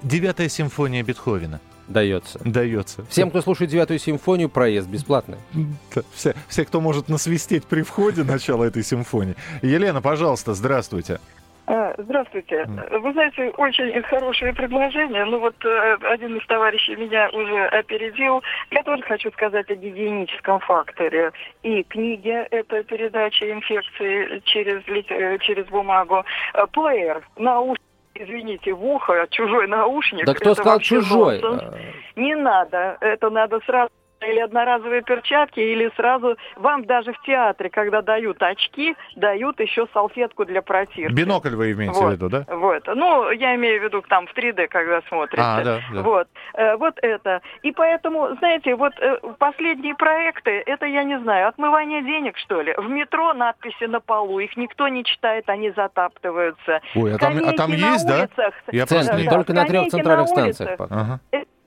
девятая 0.03 0.49
симфония 0.49 1.03
Бетховена 1.03 1.59
Дается. 1.91 2.39
дается. 2.43 3.05
Всем, 3.09 3.29
кто 3.29 3.41
слушает 3.41 3.71
девятую 3.71 3.99
симфонию, 3.99 4.49
проезд 4.49 4.87
бесплатный. 4.87 5.37
Да, 5.53 6.01
Все, 6.13 6.33
все, 6.47 6.65
кто 6.65 6.81
может 6.81 7.09
насвистеть 7.09 7.65
при 7.65 7.81
входе 7.81 8.23
начала 8.23 8.63
этой 8.63 8.83
симфонии. 8.83 9.35
Елена, 9.61 10.01
пожалуйста, 10.01 10.53
здравствуйте. 10.53 11.19
А, 11.67 11.93
Здравствуйте. 11.97 12.65
Вы 12.91 13.13
знаете, 13.13 13.49
очень 13.57 14.01
хорошее 14.03 14.53
предложение. 14.53 15.23
Ну 15.25 15.39
вот 15.39 15.55
э, 15.63 15.97
один 16.01 16.37
из 16.37 16.45
товарищей 16.47 16.95
меня 16.95 17.29
уже 17.29 17.65
опередил. 17.67 18.41
Я 18.71 18.83
тоже 18.83 19.03
хочу 19.03 19.31
сказать 19.31 19.69
о 19.69 19.75
гигиеническом 19.75 20.59
факторе. 20.59 21.31
И 21.63 21.83
книги— 21.83 22.29
это 22.51 22.83
передача 22.83 23.49
инфекции 23.51 24.41
через, 24.45 24.81
э, 24.87 25.37
через 25.39 25.65
бумагу. 25.67 26.25
Э, 26.53 26.65
Плеер, 26.71 27.23
наушник, 27.37 27.79
извините, 28.15 28.73
в 28.73 28.83
ухо, 28.83 29.27
чужой 29.29 29.67
наушник. 29.67 30.25
Да 30.25 30.33
кто 30.33 30.51
это 30.51 30.61
сказал 30.61 30.79
чужой? 30.79 31.39
нонсенс. 31.41 31.73
Э, 31.73 32.19
Не 32.19 32.35
надо. 32.35 32.97
Это 33.01 33.29
надо 33.29 33.59
сразу 33.65 33.91
или 34.27 34.39
одноразовые 34.39 35.01
перчатки, 35.01 35.59
или 35.59 35.91
сразу 35.95 36.37
вам 36.57 36.85
даже 36.85 37.13
в 37.13 37.21
театре, 37.23 37.69
когда 37.69 38.01
дают 38.01 38.41
очки, 38.41 38.95
дают 39.15 39.59
еще 39.59 39.87
салфетку 39.93 40.45
для 40.45 40.61
протирки. 40.61 41.13
Бинокль 41.13 41.55
вы 41.55 41.71
имеете 41.71 41.99
Вот. 41.99 42.09
в 42.09 42.11
виду, 42.13 42.29
да? 42.29 42.45
Вот. 42.47 42.83
Ну, 42.87 43.31
я 43.31 43.55
имею 43.55 43.81
в 43.81 43.83
виду 43.83 44.01
там 44.07 44.27
в 44.27 44.33
3D, 44.35 44.67
когда 44.67 45.01
смотрите. 45.07 45.43
А, 45.43 45.63
да, 45.63 45.79
да. 45.93 46.01
Вот. 46.01 46.27
Э, 46.53 46.75
вот 46.75 46.95
это. 47.01 47.41
И 47.63 47.71
поэтому, 47.71 48.35
знаете, 48.37 48.75
вот 48.75 48.93
э, 48.99 49.17
последние 49.39 49.95
проекты, 49.95 50.61
это, 50.65 50.85
я 50.85 51.03
не 51.03 51.19
знаю, 51.19 51.47
отмывание 51.47 52.01
денег, 52.03 52.37
что 52.37 52.61
ли. 52.61 52.73
В 52.77 52.89
метро 52.89 53.33
надписи 53.33 53.85
на 53.85 53.99
полу, 53.99 54.39
их 54.39 54.55
никто 54.57 54.87
не 54.87 55.03
читает, 55.03 55.49
они 55.49 55.71
затаптываются. 55.71 56.81
Ой, 56.95 57.15
а 57.15 57.17
там, 57.17 57.37
а 57.45 57.53
там 57.53 57.71
есть, 57.71 58.07
да? 58.07 58.19
улицах. 58.19 58.53
Я 58.71 58.85
в 58.85 58.89
центре, 58.89 59.07
просто 59.07 59.23
не- 59.23 59.29
только 59.29 59.53
на 59.53 59.65
трех 59.65 59.87
центральных 59.89 60.29
на 60.29 60.35
станциях. 60.35 60.79
улицах. 60.79 60.87
Ага. 60.91 61.19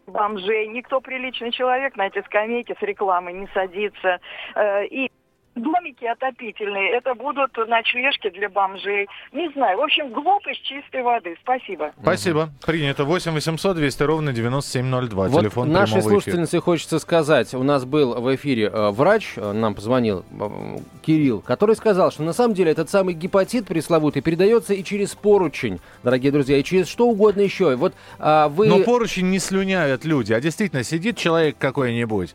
Бомжей. 0.06 0.66
Никто 0.68 1.00
приличный 1.00 1.50
человек 1.50 1.96
на 1.96 2.06
эти 2.06 2.22
скамейки 2.22 2.74
с 2.78 2.82
рекламой 2.82 3.32
не 3.32 3.48
садится. 3.54 4.20
Э, 4.54 4.84
И 4.86 5.10
домики 5.54 6.04
отопительные, 6.04 6.96
это 6.96 7.14
будут 7.14 7.56
ночлежки 7.56 8.30
для 8.30 8.48
бомжей. 8.48 9.08
Не 9.32 9.48
знаю, 9.50 9.78
в 9.78 9.82
общем, 9.82 10.12
глупость 10.12 10.62
чистой 10.62 11.02
воды. 11.02 11.36
Спасибо. 11.42 11.92
Спасибо. 12.00 12.50
Принято. 12.64 13.04
8 13.04 13.32
800 13.32 13.76
200 13.76 14.02
ровно 14.02 14.32
9702. 14.32 15.28
Вот 15.28 15.40
Телефон 15.40 15.70
нашей 15.70 15.94
прямого 15.94 16.00
эфира. 16.00 16.20
слушательнице 16.20 16.60
хочется 16.60 16.98
сказать, 16.98 17.54
у 17.54 17.62
нас 17.62 17.84
был 17.84 18.14
в 18.14 18.34
эфире 18.34 18.70
э, 18.72 18.90
врач, 18.90 19.34
э, 19.36 19.52
нам 19.52 19.74
позвонил 19.74 20.24
э, 20.30 20.78
Кирилл, 21.02 21.40
который 21.40 21.76
сказал, 21.76 22.10
что 22.10 22.22
на 22.22 22.32
самом 22.32 22.54
деле 22.54 22.72
этот 22.72 22.90
самый 22.90 23.14
гепатит 23.14 23.66
пресловутый 23.66 24.22
передается 24.22 24.74
и 24.74 24.82
через 24.82 25.14
поручень, 25.14 25.80
дорогие 26.02 26.32
друзья, 26.32 26.56
и 26.56 26.64
через 26.64 26.88
что 26.88 27.06
угодно 27.06 27.40
еще. 27.40 27.72
И 27.72 27.74
Вот 27.76 27.94
а, 28.18 28.48
вы... 28.48 28.68
Но 28.68 28.80
поручень 28.80 29.30
не 29.30 29.38
слюняют 29.38 30.04
люди, 30.04 30.32
а 30.32 30.40
действительно 30.40 30.82
сидит 30.82 31.16
человек 31.16 31.56
какой-нибудь, 31.58 32.34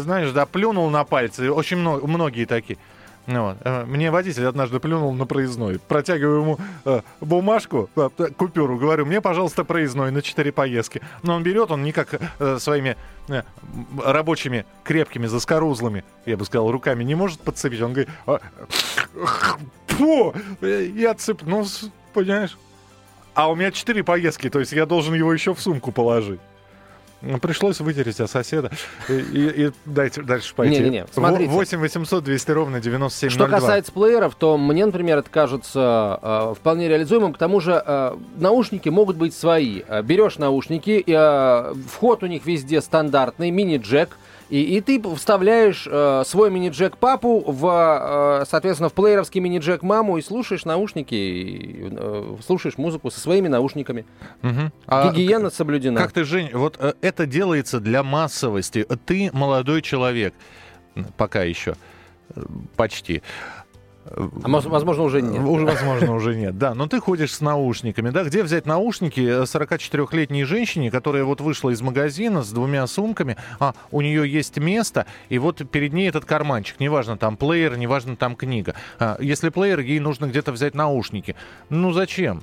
знаешь, 0.00 0.30
да, 0.32 0.46
плюнул 0.46 0.88
на 0.90 1.04
пальцы, 1.04 1.50
очень 1.50 1.76
много, 1.78 2.06
многие 2.06 2.44
такие. 2.46 2.78
Ну 3.26 3.42
вот. 3.48 3.56
Э, 3.64 3.84
Мне 3.86 4.10
водитель 4.10 4.44
однажды 4.46 4.80
плюнул 4.80 5.12
на 5.14 5.24
проездной. 5.24 5.78
Протягиваю 5.78 6.40
ему 6.42 6.58
э, 6.84 7.00
бумажку, 7.22 7.88
э, 7.96 8.10
э, 8.18 8.26
купюру, 8.36 8.76
говорю, 8.76 9.06
мне, 9.06 9.22
пожалуйста, 9.22 9.64
проездной 9.64 10.10
на 10.10 10.20
4 10.20 10.52
поездки. 10.52 11.00
Но 11.22 11.34
он 11.36 11.42
берет, 11.42 11.70
он 11.70 11.82
никак 11.84 12.20
э, 12.38 12.58
своими 12.58 12.96
э, 13.28 13.42
рабочими, 14.04 14.66
крепкими, 14.82 15.26
заскорузлыми, 15.26 16.04
я 16.26 16.36
бы 16.36 16.44
сказал, 16.44 16.70
руками 16.70 17.02
не 17.02 17.14
может 17.14 17.40
подцепить. 17.40 17.80
Он 17.80 17.94
говорит, 17.94 18.10
«А, 18.26 18.40
фу, 19.86 20.34
э, 20.60 20.90
я 20.94 21.14
цеп... 21.14 21.42
Ну, 21.44 21.64
с- 21.64 21.90
понимаешь? 22.12 22.58
А 23.34 23.50
у 23.50 23.54
меня 23.56 23.70
четыре 23.72 24.04
поездки, 24.04 24.50
то 24.50 24.60
есть 24.60 24.72
я 24.72 24.86
должен 24.86 25.14
его 25.14 25.32
еще 25.32 25.54
в 25.54 25.60
сумку 25.60 25.92
положить. 25.92 26.40
Ну, 27.26 27.38
Пришлось 27.38 27.80
вытереть 27.80 28.20
от 28.20 28.30
соседа 28.30 28.70
и, 29.08 29.12
и- 29.12 29.66
и 29.66 29.72
дайте 29.86 30.22
дальше 30.22 30.54
пойти. 30.54 30.78
Не-не-не, 30.78 31.06
смотрите. 31.12 31.50
8 31.50 31.78
800 31.78 32.22
200 32.24 32.50
ровно 32.50 32.80
9702. 32.80 33.46
Что 33.46 33.54
касается 33.60 33.92
плееров, 33.92 34.34
то 34.34 34.58
мне, 34.58 34.84
например, 34.86 35.18
это 35.18 35.30
кажется 35.30 36.18
э, 36.22 36.54
вполне 36.58 36.88
реализуемым. 36.88 37.32
К 37.32 37.38
тому 37.38 37.60
же 37.60 37.82
э, 37.84 38.16
наушники 38.36 38.88
могут 38.88 39.16
быть 39.16 39.34
свои. 39.34 39.82
Э, 39.88 40.02
берешь 40.02 40.38
наушники, 40.38 41.02
э, 41.06 41.74
вход 41.90 42.22
у 42.22 42.26
них 42.26 42.44
везде 42.46 42.80
стандартный, 42.80 43.50
мини-джек. 43.50 44.16
И, 44.50 44.76
и 44.76 44.80
ты 44.80 45.02
вставляешь 45.14 45.88
э, 45.90 46.22
свой 46.26 46.50
мини-джек 46.50 46.98
папу 46.98 47.42
в, 47.46 48.40
э, 48.42 48.44
соответственно, 48.46 48.88
в 48.88 48.92
плееровский 48.92 49.40
мини-джек 49.40 49.82
маму 49.82 50.18
и 50.18 50.22
слушаешь 50.22 50.64
наушники, 50.64 51.14
и, 51.14 51.88
э, 51.90 52.36
слушаешь 52.44 52.76
музыку 52.76 53.10
со 53.10 53.20
своими 53.20 53.48
наушниками. 53.48 54.04
Мгм. 54.42 54.72
А 54.86 55.10
Гигиена 55.10 55.50
соблюдена. 55.50 56.00
Как 56.00 56.12
ты, 56.12 56.24
Жень, 56.24 56.50
вот 56.52 56.76
э, 56.78 56.92
это 57.00 57.26
делается 57.26 57.80
для 57.80 58.02
массовости. 58.02 58.86
Ты 59.06 59.30
молодой 59.32 59.80
человек, 59.80 60.34
пока 61.16 61.42
еще, 61.42 61.76
э, 62.34 62.42
почти. 62.76 63.22
А 64.06 64.48
возможно, 64.48 65.02
уже 65.02 65.22
нет. 65.22 65.42
Уже, 65.42 65.64
возможно, 65.64 66.14
уже 66.14 66.34
нет. 66.34 66.58
Да, 66.58 66.74
но 66.74 66.86
ты 66.86 67.00
ходишь 67.00 67.34
с 67.34 67.40
наушниками, 67.40 68.10
да? 68.10 68.24
Где 68.24 68.42
взять 68.42 68.66
наушники 68.66 69.20
э, 69.20 69.42
44-летней 69.44 70.44
женщине, 70.44 70.90
которая 70.90 71.24
вот 71.24 71.40
вышла 71.40 71.70
из 71.70 71.80
магазина 71.80 72.42
с 72.42 72.50
двумя 72.50 72.86
сумками, 72.86 73.36
а 73.58 73.74
у 73.90 74.02
нее 74.02 74.30
есть 74.30 74.58
место, 74.58 75.06
и 75.30 75.38
вот 75.38 75.62
перед 75.70 75.92
ней 75.92 76.08
этот 76.08 76.24
карманчик, 76.24 76.80
неважно, 76.80 77.16
там 77.16 77.36
плеер, 77.36 77.76
неважно, 77.78 78.16
там 78.16 78.36
книга. 78.36 78.74
А, 78.98 79.16
если 79.20 79.48
плеер, 79.48 79.80
ей 79.80 80.00
нужно 80.00 80.26
где-то 80.26 80.52
взять 80.52 80.74
наушники. 80.74 81.34
Ну, 81.70 81.92
зачем? 81.92 82.42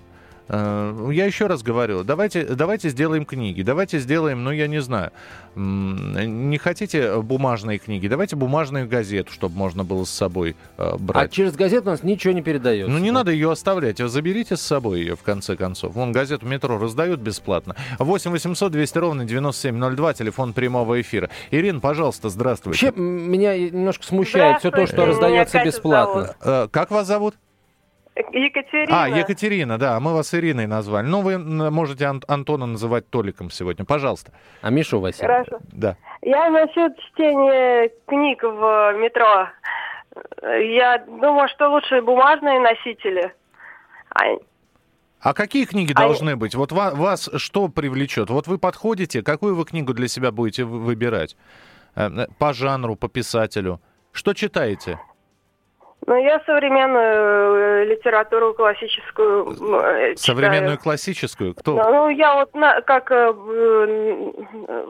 Э, 0.49 1.09
Я 1.11 1.25
еще 1.25 1.47
раз 1.47 1.63
говорю, 1.63 2.03
давайте, 2.03 2.43
давайте 2.45 2.89
сделаем 2.89 3.25
книги, 3.25 3.61
давайте 3.61 3.99
сделаем, 3.99 4.43
ну, 4.43 4.51
я 4.51 4.67
не 4.67 4.81
знаю, 4.81 5.11
не 5.55 6.57
хотите 6.57 7.21
бумажные 7.21 7.77
книги, 7.77 8.07
давайте 8.07 8.35
бумажную 8.35 8.87
газету, 8.87 9.31
чтобы 9.31 9.57
можно 9.57 9.83
было 9.83 10.03
с 10.05 10.09
собой 10.09 10.51
э, 10.51 10.53
А 10.77 10.97
брать. 10.97 11.31
через 11.31 11.55
газету 11.55 11.87
у 11.87 11.91
нас 11.91 12.03
ничего 12.03 12.33
не 12.33 12.41
передается. 12.41 12.91
Ну, 12.91 12.99
не 12.99 13.11
надо 13.11 13.31
ее 13.31 13.51
оставлять. 13.51 13.97
Заберите 13.99 14.55
с 14.55 14.61
собой 14.61 14.99
ее, 15.01 15.15
в 15.15 15.23
конце 15.23 15.55
концов. 15.55 15.93
Вон 15.93 16.11
газету 16.11 16.45
«Метро» 16.45 16.77
раздают 16.77 17.19
бесплатно. 17.19 17.75
8 17.99 18.31
800 18.31 18.71
200 18.71 18.97
ровно 18.97 19.25
9702, 19.25 20.13
телефон 20.13 20.53
прямого 20.53 20.99
эфира. 21.01 21.29
Ирина, 21.51 21.79
пожалуйста, 21.79 22.29
здравствуйте. 22.29 22.87
Вообще, 22.87 23.01
меня 23.01 23.57
немножко 23.57 24.05
смущает 24.05 24.59
все 24.59 24.71
то, 24.71 24.85
что 24.87 25.05
раздается 25.05 25.63
бесплатно. 25.63 26.35
Э, 26.41 26.67
как 26.71 26.91
вас 26.91 27.07
зовут? 27.07 27.35
Екатерина. 28.31 29.03
А, 29.03 29.07
Екатерина, 29.09 29.77
да, 29.77 29.99
мы 29.99 30.13
вас 30.13 30.33
Ириной 30.33 30.67
назвали. 30.67 31.05
Ну, 31.07 31.21
вы 31.21 31.37
можете 31.71 32.05
Ан- 32.05 32.23
Антона 32.27 32.65
называть 32.65 33.09
Толиком 33.09 33.49
сегодня. 33.51 33.85
Пожалуйста. 33.85 34.31
А 34.61 34.69
Миша 34.69 34.97
у 34.97 34.99
вас? 35.01 35.17
Хорошо. 35.19 35.59
Да. 35.71 35.95
Я 36.21 36.49
насчет 36.49 36.97
чтения 36.99 37.89
книг 38.07 38.43
в 38.43 38.93
метро. 38.99 39.47
Я 40.43 40.97
думаю, 41.07 41.47
что 41.49 41.69
лучше 41.69 42.01
бумажные 42.01 42.59
носители. 42.59 43.33
А, 44.09 44.23
А 45.23 45.33
какие 45.33 45.65
книги 45.65 45.93
А- 45.95 45.99
должны 45.99 46.35
быть? 46.35 46.55
Вот 46.55 46.71
ва- 46.71 46.91
вас 46.95 47.29
что 47.37 47.67
привлечет? 47.69 48.29
Вот 48.29 48.47
вы 48.47 48.57
подходите, 48.57 49.21
какую 49.21 49.55
вы 49.55 49.65
книгу 49.65 49.93
для 49.93 50.07
себя 50.07 50.31
будете 50.31 50.63
вы- 50.63 50.79
выбирать? 50.79 51.35
Э, 51.95 52.09
э, 52.09 52.27
По 52.39 52.53
жанру, 52.53 52.95
по 52.95 53.07
писателю? 53.07 53.79
Что 54.11 54.33
читаете? 54.33 54.99
Ну, 56.07 56.15
я 56.15 56.39
современную 56.45 57.55
э, 57.55 57.85
литературу 57.85 58.53
классическую 58.53 59.45
м, 59.47 59.75
э, 59.75 60.15
Современную 60.15 60.71
читаю. 60.77 60.79
классическую? 60.83 61.53
Кто? 61.55 61.73
Ну, 61.75 62.09
я 62.09 62.35
вот 62.35 62.53
на- 62.55 62.81
как 62.81 63.11
э, 63.11 63.31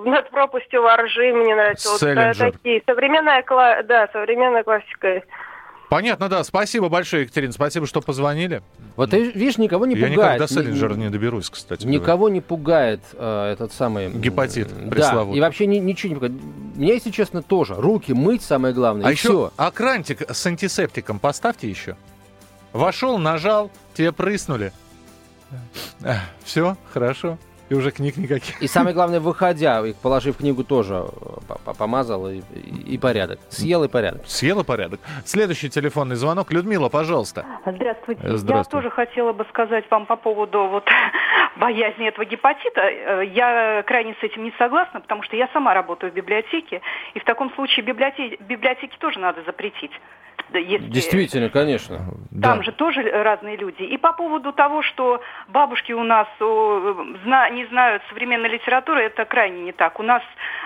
над 0.06 0.30
пропастью 0.30 0.82
воржи 0.82 1.34
мне 1.34 1.56
нравится. 1.56 1.90
Вот, 1.90 2.02
э, 2.04 2.14
Селлинджер. 2.16 2.52
такие. 2.54 2.82
Современная, 2.86 3.44
да, 3.84 4.08
современная 4.14 4.64
классика. 4.64 5.22
Понятно, 5.92 6.30
да. 6.30 6.42
Спасибо 6.46 6.88
большое, 6.88 7.24
Екатерина. 7.24 7.52
Спасибо, 7.52 7.86
что 7.86 8.00
позвонили. 8.00 8.62
Вот 8.96 9.10
ты 9.10 9.30
видишь, 9.32 9.58
никого 9.58 9.86
не 9.86 9.98
Я 9.98 10.08
пугает. 10.08 10.40
до 10.40 10.46
Ни- 10.46 10.48
Селлинджера 10.48 10.94
не 10.94 11.10
доберусь, 11.10 11.50
кстати. 11.50 11.82
говоря. 11.84 12.00
Никого 12.00 12.30
не 12.30 12.40
пугает 12.40 13.02
э, 13.12 13.52
этот 13.52 13.74
самый... 13.74 14.10
Гепатит 14.10 14.70
Да, 14.86 14.90
пресловутый. 14.90 15.38
и 15.38 15.42
вообще 15.42 15.66
ни- 15.66 15.80
ничего 15.80 16.08
не 16.08 16.16
пугает. 16.16 16.34
Меня, 16.78 16.94
если 16.94 17.10
честно, 17.12 17.42
тоже. 17.42 17.76
Руки 17.76 18.14
мыть 18.14 18.42
самое 18.42 18.74
главное. 18.74 19.06
А 19.06 19.12
еще 19.12 19.28
все. 19.28 19.54
а 19.58 19.70
крантик 19.70 20.32
с 20.32 20.46
антисептиком 20.46 21.20
поставьте 21.20 21.70
еще. 21.70 21.98
Вошел, 22.72 23.18
нажал, 23.18 23.70
тебе 23.94 24.14
прыснули. 24.14 24.72
Все, 26.46 26.78
хорошо. 26.94 27.38
И 27.72 27.74
уже 27.74 27.92
книг 27.92 28.18
никаких. 28.18 28.62
И 28.62 28.68
самое 28.68 28.94
главное, 28.94 29.22
выходя, 29.22 29.80
их 29.88 29.96
положив 29.96 30.38
книгу 30.38 30.64
тоже 30.66 31.06
э, 31.48 31.74
помазал 31.78 32.28
и, 32.30 32.42
и, 32.54 32.96
и 32.96 32.98
порядок. 32.98 33.40
Съел 33.48 33.86
и 33.86 33.88
порядок. 33.88 34.24
Съел 34.26 34.60
и 34.60 34.64
порядок. 34.66 35.00
Следующий 35.24 35.70
телефонный 35.70 36.18
звонок. 36.18 36.52
Людмила, 36.52 36.90
пожалуйста. 36.90 37.46
Здравствуйте. 37.66 38.22
Здравствуйте. 38.24 38.54
Я 38.58 38.64
тоже 38.82 38.90
хотела 38.90 39.32
бы 39.32 39.46
сказать 39.50 39.86
вам 39.90 40.06
по 40.06 40.18
поводу 40.18 40.68
вот 40.68 40.86
боязни 41.56 42.10
этого 42.10 42.26
гепатита. 42.26 42.82
Э, 42.82 43.26
Я 43.26 43.84
крайне 43.88 44.16
с 44.20 44.24
этим 44.24 44.44
не 44.44 44.54
согласна, 44.58 45.00
потому 45.00 45.24
что 45.24 45.38
я 45.38 45.48
сама 45.54 45.74
работаю 45.74 46.12
в 46.12 46.16
библиотеке, 46.16 46.82
и 47.14 47.20
в 47.20 47.24
таком 47.24 47.54
случае 47.54 47.86
библиотеки, 47.86 48.38
библиотеки 48.44 48.98
тоже 49.00 49.20
надо 49.20 49.44
запретить. 49.44 49.92
Если... 50.60 50.88
Действительно, 50.88 51.50
конечно. 51.50 51.98
Там 52.42 52.58
Да. 52.60 52.64
же 52.64 52.72
тоже 52.72 53.02
разные 53.04 53.56
люди. 53.58 53.84
И 53.84 53.98
по 53.98 54.14
поводу 54.14 54.52
того, 54.54 54.82
что 54.82 55.22
бабушки 55.48 55.92
у 55.92 56.04
нас 56.04 56.28
о, 56.40 56.96
зна- 57.24 57.50
не 57.50 57.66
знают 57.68 58.04
современной 58.10 58.50
литературы, 58.50 59.02
это 59.04 59.26
крайне 59.26 59.62
не 59.62 59.72
так. 59.72 60.00
У 60.00 60.04
нас 60.04 60.24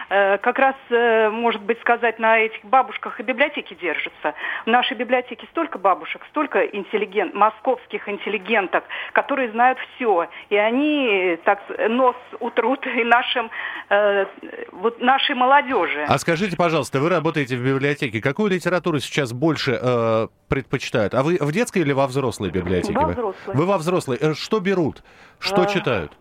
э, 0.10 0.38
как 0.39 0.60
раз, 0.60 0.75
э, 0.89 1.30
может 1.30 1.62
быть, 1.62 1.80
сказать, 1.82 2.20
на 2.20 2.38
этих 2.39 2.63
бабушках 2.65 3.20
и 3.20 3.24
библиотеки 3.24 3.74
держатся. 3.74 4.34
В 4.65 4.68
нашей 4.70 4.96
библиотеке 4.98 5.48
столько 5.51 5.77
бабушек, 5.80 6.22
столько 6.30 6.63
интеллигент, 6.65 7.34
московских 7.34 8.08
интеллигенток, 8.10 8.84
которые 9.13 9.50
знают 9.51 9.77
все. 9.96 10.27
И 10.50 10.56
они 10.56 11.38
так 11.44 11.60
нос 11.89 12.15
утрут 12.39 12.86
и 12.88 13.04
нашим, 13.04 13.50
э, 13.89 14.25
вот 14.72 15.01
нашей 15.01 15.36
молодежи. 15.36 16.06
А 16.08 16.18
скажите, 16.18 16.56
пожалуйста, 16.56 17.00
вы 17.00 17.10
работаете 17.10 17.56
в 17.58 17.65
библиотеке. 17.65 18.22
Какую 18.22 18.51
литературу 18.51 19.00
сейчас 19.00 19.34
больше 19.34 19.75
э, 19.82 20.27
предпочитают? 20.50 21.13
А 21.13 21.24
вы 21.24 21.38
в 21.39 21.51
детской 21.51 21.79
или 21.79 21.94
во 21.94 22.08
взрослой 22.08 22.50
библиотеке? 22.50 22.98
Во 22.98 23.08
взрослой. 23.08 23.55
Вы 23.55 23.65
во 23.65 23.77
взрослой. 23.77 24.17
Э, 24.22 24.34
Что 24.34 24.60
берут? 24.60 25.03
Что 25.39 25.63
А, 25.63 25.65
читают? 25.65 26.12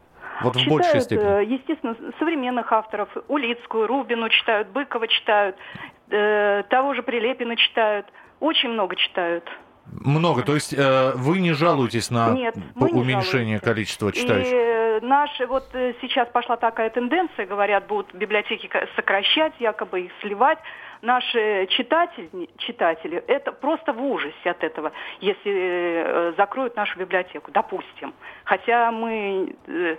Вот 0.42 0.56
в 0.56 0.58
читают, 0.58 0.68
большей 0.82 1.00
степени. 1.00 1.40
э, 1.40 1.44
естественно, 1.44 1.96
современных 2.18 2.72
авторов. 2.72 3.08
Улицкую, 3.28 3.86
Рубину 3.86 4.28
читают, 4.28 4.68
Быкова 4.68 5.06
читают, 5.08 5.56
э, 6.10 6.62
того 6.70 6.94
же 6.94 7.02
Прилепина 7.02 7.56
читают. 7.56 8.06
Очень 8.40 8.70
много 8.70 8.96
читают. 8.96 9.48
Много. 9.86 10.42
То 10.42 10.54
есть 10.54 10.72
э, 10.72 11.12
вы 11.14 11.40
не 11.40 11.52
жалуетесь 11.52 12.10
на 12.10 12.30
Нет, 12.30 12.56
не 12.56 12.62
уменьшение 12.92 13.58
жалуемся. 13.58 13.64
количества 13.64 14.12
читающих? 14.12 14.52
И 14.52 15.06
наши, 15.06 15.46
вот 15.46 15.68
сейчас 16.00 16.28
пошла 16.32 16.56
такая 16.56 16.88
тенденция, 16.90 17.46
говорят, 17.46 17.86
будут 17.86 18.14
библиотеки 18.14 18.68
сокращать, 18.96 19.52
якобы 19.60 20.02
их 20.06 20.12
сливать. 20.20 20.58
Наши 21.04 21.66
читатели, 21.66 22.48
читатели, 22.56 23.22
это 23.26 23.52
просто 23.52 23.92
в 23.92 24.02
ужасе 24.02 24.50
от 24.50 24.64
этого, 24.64 24.90
если 25.20 25.52
э, 25.52 26.32
закроют 26.38 26.76
нашу 26.76 26.98
библиотеку, 26.98 27.50
допустим. 27.50 28.14
Хотя 28.44 28.90
мы 28.90 29.54
э, 29.66 29.96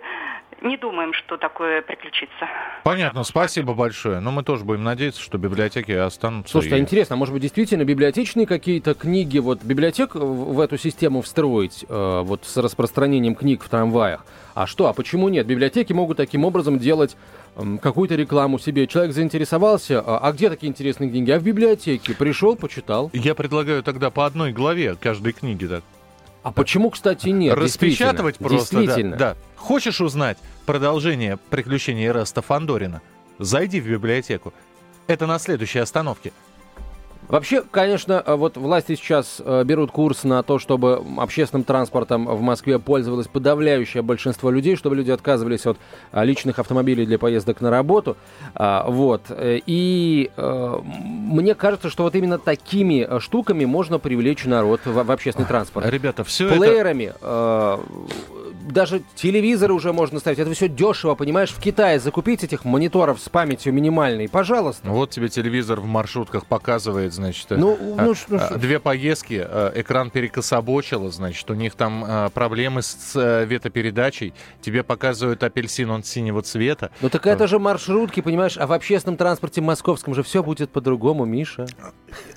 не 0.62 0.78
думаем, 0.78 1.14
что 1.14 1.38
такое 1.38 1.82
приключится. 1.82 2.48
Понятно, 2.84 3.24
спасибо 3.24 3.74
большое. 3.74 4.20
Но 4.20 4.32
мы 4.32 4.44
тоже 4.44 4.64
будем 4.64 4.84
надеяться, 4.84 5.22
что 5.22 5.38
библиотеки 5.38 5.92
останутся. 5.92 6.52
Слушайте, 6.52 6.76
а 6.76 6.78
и- 6.80 6.82
интересно, 6.82 7.16
а 7.16 7.18
может 7.18 7.34
быть 7.34 7.42
действительно 7.42 7.84
библиотечные 7.84 8.46
какие-то 8.46 8.94
книги, 8.94 9.40
вот 9.40 9.64
библиотек 9.64 10.16
в 10.16 10.60
эту 10.60 10.78
систему 10.78 11.22
встроить, 11.22 11.86
э, 11.88 12.22
вот 12.24 12.46
с 12.46 12.58
распространением 12.58 13.36
книг 13.36 13.64
в 13.64 13.70
трамваях? 13.70 14.26
А 14.54 14.68
что, 14.68 14.88
а 14.88 14.94
почему 14.94 15.30
нет? 15.30 15.46
Библиотеки 15.46 15.92
могут 15.94 16.18
таким 16.18 16.46
образом 16.46 16.80
делать 16.80 17.18
какую-то 17.82 18.16
рекламу 18.16 18.60
себе. 18.60 18.88
Человек 18.88 19.14
заинтересовался, 19.14 20.02
а, 20.06 20.20
а 20.22 20.32
где 20.32 20.50
такие 20.50 20.70
интересные 20.70 21.10
книги? 21.10 21.32
А 21.32 21.40
в 21.40 21.44
библиотеке. 21.44 22.14
Пришел, 22.14 22.56
почитал. 22.56 23.10
Я 23.14 23.36
предлагаю 23.36 23.84
тогда 23.84 24.10
по 24.10 24.26
одной 24.26 24.52
главе 24.52 24.96
каждой 24.96 25.34
книги. 25.34 25.66
Да. 25.66 25.82
А 26.46 26.52
почему, 26.52 26.92
кстати, 26.92 27.30
нет? 27.30 27.56
Распечатывать 27.58 28.38
Действительно. 28.38 28.58
просто. 28.60 28.76
да, 28.76 28.82
Действительно. 28.82 29.18
Да, 29.18 29.36
Хочешь 29.56 30.00
узнать 30.00 30.38
продолжение 30.68 31.38
приключений 31.50 32.06
Эраста 32.06 32.44
Фандорина? 32.44 33.02
Зайди 33.40 33.82
в 33.82 33.88
библиотеку. 33.90 34.54
Это 35.08 35.26
на 35.26 35.40
следующей 35.40 35.80
остановке. 35.80 36.34
Вообще, 37.28 37.64
конечно, 37.70 38.22
э, 38.26 38.36
вот 38.36 38.58
власти 38.58 38.96
сейчас 38.96 39.42
э, 39.44 39.64
берут 39.64 39.92
курс 39.92 40.24
на 40.24 40.44
то, 40.44 40.60
чтобы 40.60 41.02
общественным 41.18 41.64
транспортом 41.64 42.26
в 42.26 42.42
Москве 42.42 42.80
пользовалось 42.80 43.28
подавляющее 43.28 44.04
большинство 44.04 44.52
людей, 44.52 44.76
чтобы 44.76 44.96
люди 44.96 45.12
отказывались 45.12 45.66
от 45.66 45.78
а, 46.12 46.24
личных 46.24 46.60
автомобилей 46.60 47.06
для 47.06 47.18
поездок 47.18 47.62
на 47.62 47.70
работу. 47.70 48.16
А, 48.54 48.90
вот. 48.90 49.24
Э, 49.30 49.60
И 49.66 50.30
э, 50.36 50.80
мне 50.84 51.56
кажется, 51.56 51.90
что 51.90 52.04
вот 52.04 52.16
именно 52.16 52.38
такими 52.38 53.06
э, 53.08 53.20
штуками 53.20 53.66
можно 53.66 54.00
привлечь 54.00 54.46
народ 54.46 54.82
в, 54.86 55.12
общественный 55.12 55.48
транспорт. 55.48 55.86
Ребята, 55.88 56.24
все 56.24 56.48
это... 56.48 56.58
Плеерами, 56.58 57.14
э, 57.22 57.78
даже 58.66 59.02
телевизоры 59.16 59.74
уже 59.74 59.94
можно 59.94 60.20
ставить. 60.20 60.40
Это 60.40 60.52
все 60.54 60.68
дешево, 60.68 61.16
понимаешь? 61.16 61.52
В 61.52 61.60
Китае 61.60 62.00
закупить 62.00 62.44
этих 62.44 62.66
мониторов 62.66 63.20
с 63.20 63.30
памятью 63.30 63.74
минимальной, 63.74 64.28
пожалуйста. 64.28 64.90
Вот 64.90 65.12
тебе 65.12 65.30
телевизор 65.30 65.80
в 65.80 65.86
маршрутках 65.86 66.46
показывает, 66.46 67.14
значит, 67.14 67.52
э, 67.52 67.58
Ну, 67.58 67.78
а, 67.98 68.06
ну, 68.06 68.14
ну, 68.28 68.38
а, 68.40 68.58
две 68.58 68.80
поездки, 68.80 69.46
э, 69.48 69.72
экран 69.76 70.10
перекособочило, 70.10 71.12
значит, 71.12 71.50
у 71.50 71.54
них 71.54 71.76
там 71.76 72.04
э, 72.06 72.30
проблемы 72.34 72.82
с 72.82 73.12
э, 73.16 73.46
ветопередачей, 73.46 74.34
тебе 74.62 74.84
показывают 74.84 75.44
апельсин, 75.44 75.90
он 75.92 76.04
синего 76.04 76.42
цвета. 76.42 76.92
Ну 77.02 77.10
так 77.10 77.26
это 77.28 77.48
же 77.48 77.60
маршрутки, 77.60 78.22
понимаешь, 78.22 78.58
а 78.58 78.68
в 78.68 78.74
общественном 78.74 79.18
транспорте 79.18 79.62
московском 79.62 80.16
же 80.16 80.24
все 80.24 80.44
будет 80.44 80.70
по-другому, 80.72 81.26
Миша. 81.26 81.66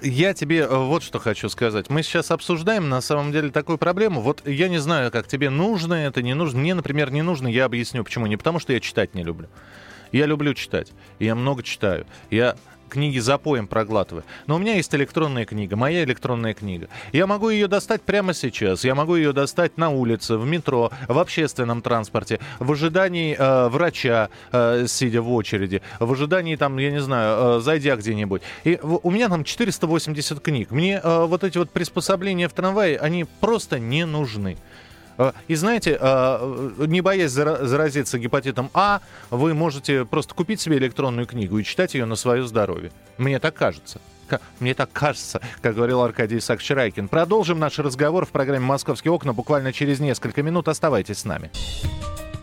Я 0.02 0.34
тебе 0.34 0.66
вот 0.66 1.02
что 1.02 1.18
хочу 1.18 1.48
сказать. 1.48 1.90
Мы 1.90 2.02
сейчас 2.02 2.30
обсуждаем 2.30 2.88
на 2.88 3.00
самом 3.00 3.32
деле 3.32 3.50
такую 3.50 3.78
проблему. 3.78 4.20
Вот 4.20 4.46
я 4.46 4.68
не 4.68 4.78
знаю, 4.78 5.10
как 5.10 5.26
тебе 5.26 5.50
нужно 5.50 5.94
это, 5.94 6.17
не 6.22 6.34
нужно. 6.34 6.60
Мне, 6.60 6.74
например, 6.74 7.10
не 7.10 7.22
нужно, 7.22 7.48
я 7.48 7.64
объясню 7.64 8.04
почему. 8.04 8.26
Не 8.26 8.36
потому, 8.36 8.58
что 8.58 8.72
я 8.72 8.80
читать 8.80 9.14
не 9.14 9.22
люблю. 9.22 9.48
Я 10.12 10.26
люблю 10.26 10.54
читать. 10.54 10.92
Я 11.18 11.34
много 11.34 11.62
читаю. 11.62 12.06
Я 12.30 12.56
книги 12.88 13.18
запоем 13.18 13.66
проглатываю. 13.66 14.24
Но 14.46 14.56
у 14.56 14.58
меня 14.58 14.76
есть 14.76 14.94
электронная 14.94 15.44
книга, 15.44 15.76
моя 15.76 16.04
электронная 16.04 16.54
книга. 16.54 16.88
Я 17.12 17.26
могу 17.26 17.50
ее 17.50 17.68
достать 17.68 18.00
прямо 18.00 18.32
сейчас. 18.32 18.82
Я 18.82 18.94
могу 18.94 19.14
ее 19.16 19.34
достать 19.34 19.76
на 19.76 19.90
улице, 19.90 20.38
в 20.38 20.46
метро, 20.46 20.90
в 21.06 21.18
общественном 21.18 21.82
транспорте, 21.82 22.40
в 22.58 22.72
ожидании 22.72 23.36
э, 23.38 23.68
врача, 23.68 24.30
э, 24.52 24.86
сидя 24.88 25.20
в 25.20 25.30
очереди, 25.30 25.82
в 26.00 26.10
ожидании 26.10 26.56
там, 26.56 26.78
я 26.78 26.90
не 26.90 27.02
знаю, 27.02 27.58
э, 27.58 27.60
зайдя 27.60 27.94
где-нибудь. 27.96 28.40
И 28.64 28.78
в- 28.82 29.00
у 29.02 29.10
меня 29.10 29.28
там 29.28 29.44
480 29.44 30.40
книг. 30.40 30.70
Мне 30.70 30.98
э, 31.04 31.24
вот 31.26 31.44
эти 31.44 31.58
вот 31.58 31.68
приспособления 31.70 32.48
в 32.48 32.54
трамвае, 32.54 32.96
они 32.98 33.26
просто 33.40 33.78
не 33.78 34.06
нужны. 34.06 34.56
Э, 35.18 35.32
И 35.48 35.54
знаете, 35.56 35.98
э, 36.00 36.70
не 36.86 37.00
боясь 37.00 37.30
зара- 37.32 37.64
заразиться 37.64 38.18
гепатитом 38.18 38.70
А, 38.72 39.00
вы 39.30 39.52
можете 39.54 40.04
просто 40.04 40.34
купить 40.34 40.60
себе 40.60 40.78
электронную 40.78 41.26
книгу 41.26 41.58
и 41.58 41.64
читать 41.64 41.94
ее 41.94 42.04
на 42.06 42.16
свое 42.16 42.46
здоровье. 42.46 42.90
Мне 43.18 43.38
так 43.40 43.54
кажется. 43.54 44.00
Ка- 44.28 44.40
Мне 44.60 44.74
так 44.74 44.90
кажется, 44.92 45.40
как 45.62 45.74
говорил 45.74 46.02
Аркадий 46.02 46.36
Исаак-Чирайкин. 46.38 47.08
Продолжим 47.08 47.58
наш 47.58 47.78
разговор 47.78 48.24
в 48.26 48.30
программе 48.30 48.64
«Московские 48.64 49.12
окна» 49.12 49.32
буквально 49.32 49.72
через 49.72 50.00
несколько 50.00 50.42
минут. 50.42 50.68
Оставайтесь 50.68 51.18
с 51.18 51.24
нами. 51.24 51.50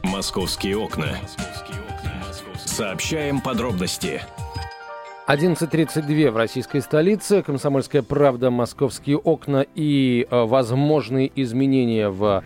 «Московские 0.03 0.77
окна». 0.77 1.17
Сообщаем 2.65 3.39
подробности. 3.41 4.21
11.32 5.27 6.29
в 6.31 6.37
российской 6.37 6.81
столице. 6.81 7.41
Комсомольская 7.41 8.01
правда, 8.03 8.51
московские 8.51 9.17
окна 9.17 9.65
и 9.75 10.27
э, 10.29 10.43
возможные 10.45 11.31
изменения 11.41 12.09
в, 12.09 12.43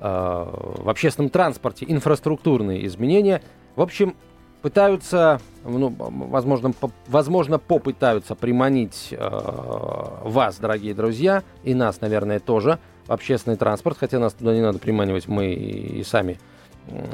в 0.00 0.88
общественном 0.88 1.30
транспорте, 1.30 1.84
инфраструктурные 1.88 2.86
изменения. 2.86 3.42
В 3.76 3.82
общем, 3.82 4.14
пытаются, 4.62 5.40
ну, 5.64 5.94
возможно, 5.98 6.72
по- 6.72 6.90
возможно 7.06 7.58
попытаются 7.58 8.34
приманить 8.34 9.08
э, 9.12 9.18
вас, 10.24 10.58
дорогие 10.58 10.94
друзья, 10.94 11.42
и 11.64 11.74
нас, 11.74 12.00
наверное, 12.00 12.40
тоже, 12.40 12.78
в 13.06 13.12
общественный 13.12 13.56
транспорт, 13.56 13.98
хотя 13.98 14.18
нас 14.18 14.32
туда 14.34 14.54
не 14.54 14.60
надо 14.60 14.78
приманивать, 14.78 15.28
мы 15.28 15.52
и 15.52 16.02
сами 16.04 16.38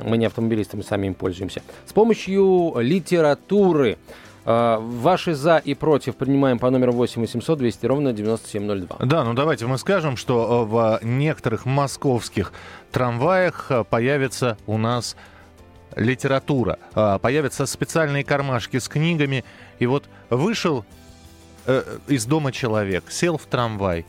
мы 0.05 0.17
не 0.17 0.27
автомобилисты, 0.27 0.77
мы 0.77 0.83
сами 0.83 1.09
им 1.09 1.15
пользуемся. 1.15 1.63
С 1.87 1.93
помощью 1.93 2.75
литературы. 2.79 3.99
Э, 4.47 4.79
Ваши 4.81 5.35
за 5.35 5.57
и 5.59 5.75
против 5.75 6.17
принимаем 6.17 6.59
по 6.59 6.71
номеру 6.71 6.93
8 6.93 7.21
800 7.21 7.59
200 7.59 7.87
ровно 7.87 8.13
9702. 8.13 8.99
Да, 9.01 9.25
ну 9.25 9.35
давайте 9.35 9.67
мы 9.67 9.77
скажем, 9.77 10.17
что 10.17 10.63
э, 10.63 10.71
в 10.71 11.05
некоторых 11.05 11.67
московских 11.67 12.53
трамваях 12.93 13.67
э, 13.71 13.85
появится 13.85 14.57
у 14.67 14.79
нас 14.79 15.17
литература, 15.97 16.79
появятся 17.23 17.65
специальные 17.65 18.23
кармашки 18.23 18.79
с 18.79 18.87
книгами. 18.87 19.47
И 19.79 19.87
вот 19.87 20.05
вышел 20.29 20.85
из 22.07 22.27
дома 22.27 22.53
человек, 22.53 23.05
сел 23.09 23.39
в 23.39 23.47
трамвай, 23.47 24.05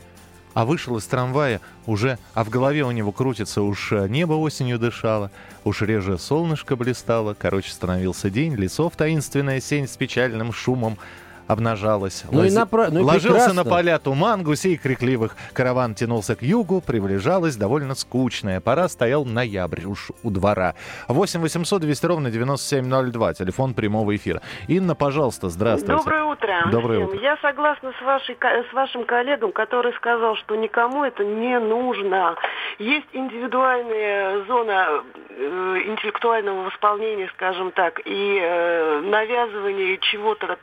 а 0.58 0.64
вышел 0.64 0.96
из 0.96 1.04
трамвая 1.04 1.60
уже, 1.86 2.18
а 2.34 2.42
в 2.42 2.50
голове 2.50 2.82
у 2.82 2.90
него 2.90 3.12
крутится, 3.12 3.62
уж 3.62 3.92
э, 3.92 4.08
небо 4.08 4.32
осенью 4.32 4.80
дышало, 4.80 5.30
уж 5.62 5.82
реже 5.82 6.18
солнышко 6.18 6.74
блистало, 6.74 7.36
короче, 7.38 7.70
становился 7.70 8.28
день, 8.28 8.56
лесов 8.56 8.96
таинственная 8.96 9.60
сень 9.60 9.86
с 9.86 9.96
печальным 9.96 10.52
шумом, 10.52 10.98
обнажалась. 11.48 12.24
Ну 12.30 12.44
и 12.44 12.48
Лази- 12.48 12.56
напра- 12.64 12.88
ну 12.90 13.00
и 13.00 13.02
Ложился 13.02 13.28
прекрасно. 13.28 13.64
на 13.64 13.70
поля 13.70 13.98
туман, 13.98 14.42
гусей 14.44 14.76
крикливых. 14.76 15.34
Караван 15.52 15.94
тянулся 15.94 16.36
к 16.36 16.42
югу, 16.42 16.80
приближалась 16.80 17.56
довольно 17.56 17.94
скучная. 17.94 18.60
Пора 18.60 18.88
стоял 18.88 19.24
ноябрь 19.24 19.84
уж 19.86 20.10
у 20.22 20.30
двора. 20.30 20.74
8 21.08 21.40
800 21.40 21.80
200 21.82 22.06
ровно 22.06 22.30
9702, 22.30 23.34
телефон 23.34 23.74
прямого 23.74 24.14
эфира. 24.14 24.42
Инна, 24.68 24.94
пожалуйста, 24.94 25.48
здравствуйте. 25.48 25.96
Доброе 25.96 26.24
утро. 26.24 26.68
Доброе 26.70 27.00
утро. 27.06 27.18
Я 27.20 27.36
согласна 27.42 27.92
с, 27.98 28.04
вашей, 28.04 28.36
с 28.40 28.72
вашим 28.72 29.04
коллегом, 29.04 29.52
который 29.52 29.92
сказал, 29.94 30.36
что 30.36 30.54
никому 30.54 31.02
это 31.04 31.24
не 31.24 31.58
нужно. 31.58 32.36
Есть 32.78 33.06
индивидуальная 33.12 34.44
зона 34.44 35.02
э, 35.30 35.82
интеллектуального 35.86 36.62
восполнения, 36.64 37.28
скажем 37.34 37.72
так, 37.72 38.00
и 38.04 38.38
э, 38.40 39.00
навязывание 39.00 39.98
чего-то 39.98 40.58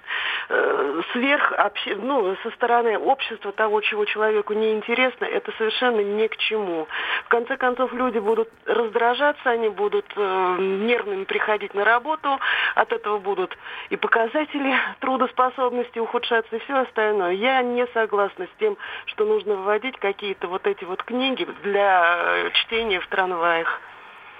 э, 0.49 0.74
сверх, 1.13 1.51
обще- 1.53 1.95
ну, 1.95 2.35
со 2.43 2.51
стороны 2.51 2.97
общества 2.97 3.51
того, 3.51 3.81
чего 3.81 4.05
человеку 4.05 4.53
не 4.53 4.73
интересно, 4.73 5.25
это 5.25 5.51
совершенно 5.57 6.01
ни 6.01 6.27
к 6.27 6.37
чему. 6.37 6.87
В 7.25 7.29
конце 7.29 7.57
концов, 7.57 7.93
люди 7.93 8.19
будут 8.19 8.49
раздражаться, 8.65 9.49
они 9.49 9.69
будут 9.69 10.05
э, 10.15 10.57
нервными 10.59 11.23
приходить 11.25 11.73
на 11.73 11.83
работу, 11.85 12.39
от 12.75 12.91
этого 12.91 13.19
будут 13.19 13.57
и 13.89 13.95
показатели 13.97 14.73
трудоспособности 14.99 15.99
ухудшаться, 15.99 16.55
и 16.55 16.59
все 16.59 16.77
остальное. 16.81 17.31
Я 17.33 17.61
не 17.61 17.85
согласна 17.93 18.45
с 18.45 18.59
тем, 18.59 18.77
что 19.07 19.25
нужно 19.25 19.55
вводить 19.55 19.97
какие-то 19.99 20.47
вот 20.47 20.67
эти 20.67 20.83
вот 20.83 21.03
книги 21.03 21.47
для 21.63 22.15
э, 22.17 22.49
чтения 22.53 22.99
в 22.99 23.07
трамваях. 23.07 23.81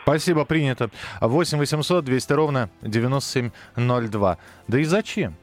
Спасибо, 0.04 0.46
принято. 0.46 0.90
8 1.20 1.58
800 1.58 2.06
200 2.06 2.34
ровно 2.34 2.70
9702. 2.82 4.38
Да 4.68 4.78
и 4.80 4.84
зачем? 4.84 5.34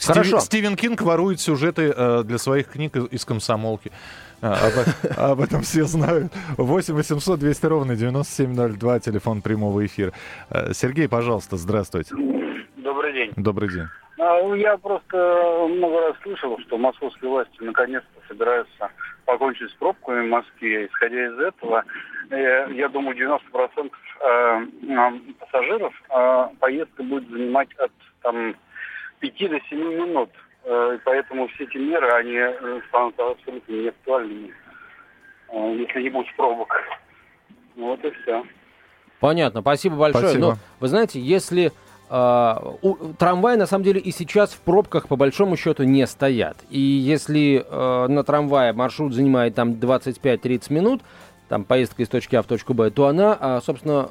Хорошо. 0.00 0.40
Стивен 0.40 0.76
Кинг 0.76 1.02
ворует 1.02 1.40
сюжеты 1.40 1.92
э, 1.96 2.22
для 2.24 2.38
своих 2.38 2.66
книг 2.68 2.96
из- 2.96 3.06
из 3.12 3.24
комсомолки. 3.24 3.92
А, 4.40 4.58
об, 4.66 5.18
об 5.18 5.40
этом 5.40 5.62
все 5.62 5.84
знают. 5.84 6.32
8 6.56 6.94
800 6.94 7.38
200 7.38 7.66
ровно 7.66 7.94
9702, 7.94 9.00
телефон 9.00 9.40
прямого 9.42 9.84
эфира. 9.86 10.12
Э, 10.50 10.72
Сергей, 10.74 11.08
пожалуйста, 11.08 11.56
здравствуйте. 11.56 12.14
Добрый 12.76 13.12
день. 13.12 13.32
Добрый 13.36 13.68
день. 13.68 13.86
А, 14.18 14.56
Я 14.56 14.76
просто 14.78 15.66
много 15.68 16.00
раз 16.00 16.16
слышал, 16.22 16.58
что 16.60 16.78
московские 16.78 17.30
власти 17.30 17.56
наконец-то 17.60 18.20
собираются 18.28 18.90
покончить 19.24 19.70
с 19.70 19.74
пробками 19.74 20.26
в 20.26 20.30
Москве. 20.30 20.86
Исходя 20.86 21.26
из 21.26 21.38
этого, 21.38 21.84
э, 22.30 22.72
я 22.72 22.88
думаю, 22.88 23.16
90% 23.16 23.90
э, 24.20 24.66
пассажиров 25.38 25.94
э, 26.10 26.48
поездка 26.60 27.02
будет 27.02 27.28
занимать 27.30 27.72
от 27.78 27.92
там, 28.22 28.54
5 29.20 29.50
до 29.50 29.60
7 29.68 29.78
минут. 29.78 30.30
И 30.64 30.98
Поэтому 31.04 31.48
все 31.48 31.64
эти 31.64 31.76
меры, 31.76 32.08
они 32.12 32.38
станут 32.88 33.18
абсолютно 33.18 33.72
неактуальными, 33.72 34.54
если 35.52 36.02
не 36.02 36.08
будет 36.10 36.32
пробок. 36.36 36.72
Ну, 37.74 37.86
Вот 37.86 38.04
и 38.04 38.10
все. 38.10 38.44
Понятно, 39.18 39.60
спасибо 39.60 39.96
большое. 39.96 40.24
Спасибо. 40.24 40.46
Но 40.46 40.54
вы 40.78 40.86
знаете, 40.86 41.18
если 41.18 41.72
а, 42.08 42.74
у- 42.82 42.96
трамваи 43.18 43.56
на 43.56 43.66
самом 43.66 43.84
деле 43.84 44.00
и 44.00 44.10
сейчас 44.12 44.50
в 44.50 44.58
пробках 44.60 45.08
по 45.08 45.16
большому 45.16 45.56
счету 45.56 45.84
не 45.84 46.06
стоят. 46.06 46.56
И 46.70 46.80
если 46.80 47.64
э, 47.68 48.06
на 48.08 48.22
трамвае 48.22 48.72
маршрут 48.72 49.14
занимает 49.14 49.54
там 49.54 49.72
25-30 49.72 50.72
минут, 50.72 51.02
там 51.48 51.64
поездка 51.64 52.02
из 52.02 52.08
точки 52.08 52.36
А 52.36 52.42
в 52.42 52.46
точку 52.46 52.74
Б, 52.74 52.90
то 52.90 53.06
она, 53.06 53.36
а, 53.38 53.60
собственно, 53.60 54.08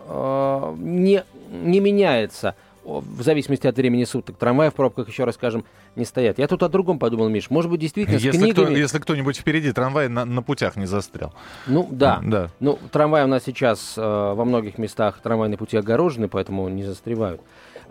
не, 0.77 1.23
не 1.51 1.79
меняется 1.79 2.55
в 2.83 3.21
зависимости 3.21 3.67
от 3.67 3.75
времени 3.77 4.03
суток. 4.05 4.37
Трамваи 4.37 4.69
в 4.69 4.73
пробках, 4.73 5.07
еще 5.07 5.23
раз 5.23 5.35
скажем, 5.35 5.65
не 5.95 6.05
стоят. 6.05 6.39
Я 6.39 6.47
тут 6.47 6.63
о 6.63 6.69
другом 6.69 6.99
подумал, 6.99 7.29
Миш. 7.29 7.49
Может 7.49 7.69
быть, 7.69 7.79
действительно, 7.79 8.19
с 8.19 8.23
Если, 8.23 8.39
книгами... 8.39 8.65
кто, 8.65 8.75
если 8.75 8.99
кто-нибудь 8.99 9.37
впереди, 9.37 9.71
трамвай 9.71 10.07
на, 10.09 10.25
на 10.25 10.41
путях 10.41 10.75
не 10.75 10.85
застрял. 10.85 11.33
Ну, 11.67 11.87
да. 11.91 12.21
Да. 12.23 12.49
Ну, 12.59 12.79
трамваи 12.91 13.23
у 13.23 13.27
нас 13.27 13.43
сейчас 13.43 13.93
э, 13.97 14.01
во 14.01 14.45
многих 14.45 14.77
местах 14.77 15.19
трамвайные 15.21 15.57
пути 15.57 15.77
огорожены, 15.77 16.27
поэтому 16.27 16.67
не 16.69 16.83
застревают. 16.83 17.41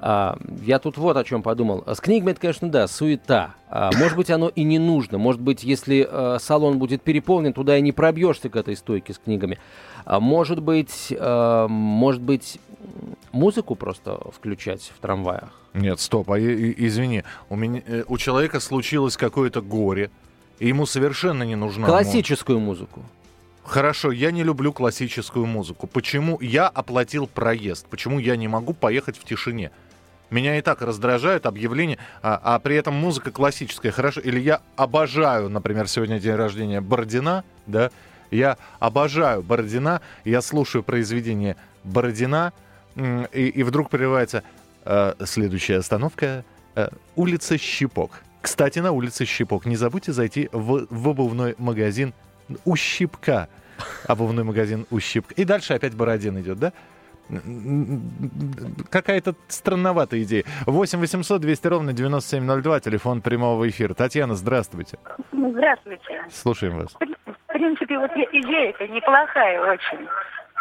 А, 0.02 0.38
я 0.64 0.78
тут 0.78 0.96
вот 0.96 1.16
о 1.16 1.24
чем 1.24 1.42
подумал. 1.42 1.84
С 1.86 2.00
книгами 2.00 2.30
это, 2.30 2.40
конечно, 2.40 2.70
да, 2.70 2.88
суета. 2.88 3.54
А, 3.68 3.90
может 3.98 4.16
быть, 4.16 4.30
оно 4.30 4.48
и 4.48 4.62
не 4.62 4.78
нужно. 4.78 5.18
Может 5.18 5.40
быть, 5.42 5.62
если 5.62 6.08
э, 6.10 6.38
салон 6.40 6.78
будет 6.78 7.02
переполнен, 7.02 7.52
туда 7.52 7.76
и 7.76 7.82
не 7.82 7.92
пробьешься 7.92 8.48
к 8.48 8.56
этой 8.56 8.76
стойке 8.76 9.12
с 9.12 9.18
книгами. 9.18 9.58
А, 10.06 10.18
может 10.18 10.62
быть, 10.62 11.08
э, 11.10 11.66
может 11.68 12.22
быть, 12.22 12.58
музыку 13.32 13.74
просто 13.74 14.18
включать 14.34 14.90
в 14.96 15.00
трамваях. 15.00 15.50
Нет, 15.74 16.00
стоп, 16.00 16.30
а 16.30 16.38
извини, 16.40 17.22
у 17.50 17.56
меня 17.56 17.82
э, 17.86 18.04
у 18.08 18.16
человека 18.16 18.58
случилось 18.60 19.16
какое-то 19.18 19.60
горе, 19.60 20.10
и 20.58 20.68
ему 20.68 20.86
совершенно 20.86 21.42
не 21.42 21.56
нужна. 21.56 21.86
му- 21.86 21.92
Классическую 21.92 22.58
музыку. 22.58 23.02
Хорошо, 23.64 24.10
я 24.10 24.30
не 24.32 24.42
люблю 24.42 24.72
классическую 24.72 25.46
музыку. 25.46 25.86
Почему 25.86 26.38
я 26.40 26.66
оплатил 26.66 27.26
проезд? 27.28 27.86
Почему 27.88 28.18
я 28.18 28.34
не 28.36 28.48
могу 28.48 28.72
поехать 28.72 29.16
в 29.18 29.24
тишине? 29.24 29.70
Меня 30.30 30.58
и 30.58 30.62
так 30.62 30.80
раздражают 30.80 31.46
объявления, 31.46 31.98
а, 32.22 32.40
а 32.42 32.58
при 32.58 32.76
этом 32.76 32.94
музыка 32.94 33.30
классическая. 33.30 33.90
Хорошо, 33.90 34.20
или 34.20 34.38
я 34.38 34.60
обожаю, 34.76 35.48
например, 35.48 35.88
сегодня 35.88 36.20
день 36.20 36.34
рождения 36.34 36.80
Бородина, 36.80 37.44
да? 37.66 37.90
Я 38.30 38.58
обожаю 38.78 39.42
Бородина, 39.42 40.00
я 40.24 40.40
слушаю 40.40 40.84
произведение 40.84 41.56
Бородина, 41.82 42.52
и, 42.96 43.48
и 43.48 43.62
вдруг 43.64 43.90
прерывается 43.90 44.44
э, 44.84 45.14
следующая 45.24 45.78
остановка 45.78 46.44
э, 46.76 46.88
улица 47.16 47.58
Щипок. 47.58 48.22
Кстати, 48.40 48.78
на 48.78 48.92
улице 48.92 49.24
Щипок 49.24 49.66
не 49.66 49.76
забудьте 49.76 50.12
зайти 50.12 50.48
в, 50.52 50.86
в 50.88 51.08
обувной 51.08 51.54
магазин 51.58 52.14
у 52.64 52.76
Щипка. 52.76 53.48
Обувной 54.06 54.44
магазин 54.44 54.86
у 54.90 55.00
Щипка. 55.00 55.34
И 55.34 55.44
дальше 55.44 55.74
опять 55.74 55.94
Бородин 55.94 56.40
идет, 56.40 56.58
да? 56.58 56.72
Какая-то 58.90 59.34
странноватая 59.48 60.22
идея. 60.22 60.44
8 60.66 60.98
800 60.98 61.40
200 61.40 61.66
ровно 61.68 61.92
9702, 61.92 62.80
телефон 62.80 63.20
прямого 63.20 63.68
эфира. 63.68 63.94
Татьяна, 63.94 64.34
здравствуйте. 64.34 64.98
Здравствуйте. 65.32 66.24
Слушаем 66.30 66.78
вас. 66.78 66.94
В 66.94 67.52
принципе, 67.52 67.98
вот 67.98 68.10
идея-то 68.12 68.88
неплохая 68.88 69.60
очень. 69.72 70.08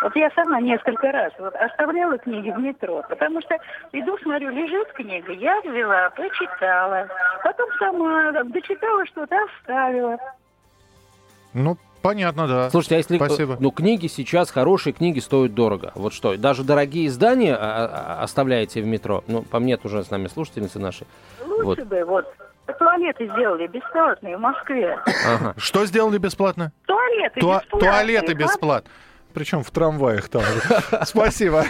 Вот 0.02 0.16
я 0.16 0.30
сама 0.32 0.62
несколько 0.62 1.12
раз 1.12 1.34
вот 1.40 1.54
оставляла 1.56 2.18
книги 2.18 2.50
в 2.52 2.60
метро, 2.60 3.04
потому 3.10 3.42
что 3.42 3.58
иду, 3.92 4.18
смотрю, 4.20 4.50
лежит 4.50 4.94
книга, 4.94 5.34
я 5.34 5.60
взяла, 5.62 6.10
прочитала, 6.12 7.08
потом 7.44 7.68
сама 7.78 8.32
дочитала 8.44 9.06
что-то, 9.08 9.36
оставила. 9.44 10.18
Ну, 11.54 11.78
понятно, 12.02 12.48
да. 12.48 12.70
Слушайте, 12.70 12.96
а 12.96 12.98
если... 13.00 13.16
э, 13.16 13.26
Спасибо. 13.26 13.58
Ну, 13.60 13.72
книги 13.72 14.08
сейчас, 14.08 14.52
хорошие 14.52 14.94
книги 14.94 15.20
стоят 15.20 15.54
дорого. 15.54 15.92
Вот 15.96 16.14
что, 16.14 16.36
даже 16.38 16.64
дорогие 16.64 17.08
издания 17.08 17.56
а, 17.56 18.18
а, 18.20 18.24
оставляете 18.24 18.82
в 18.82 18.86
метро? 18.86 19.24
Ну, 19.28 19.42
по 19.44 19.60
мне, 19.60 19.78
тоже 19.78 20.04
с 20.04 20.12
нами 20.12 20.28
слушательницы 20.28 20.80
наши. 20.80 21.06
Лучше 21.46 21.64
Вот. 21.64 21.80
бы 21.84 22.04
вот 22.06 22.26
туалеты 22.78 23.26
сделали 23.26 23.68
бесплатные 23.68 24.38
в 24.38 24.40
Москве. 24.40 24.98
Ага. 25.28 25.54
Что 25.58 25.86
сделали 25.86 26.18
бесплатно? 26.18 26.72
Туалеты 26.86 27.40
Туа- 27.40 27.60
бесплатные. 27.62 27.92
туалеты 27.92 28.32
а? 28.32 28.36
бесплатно. 28.36 28.92
Причем 29.34 29.64
в 29.64 29.72
трамваях 29.72 30.28
там. 30.30 30.42
Спасибо. 31.06 31.66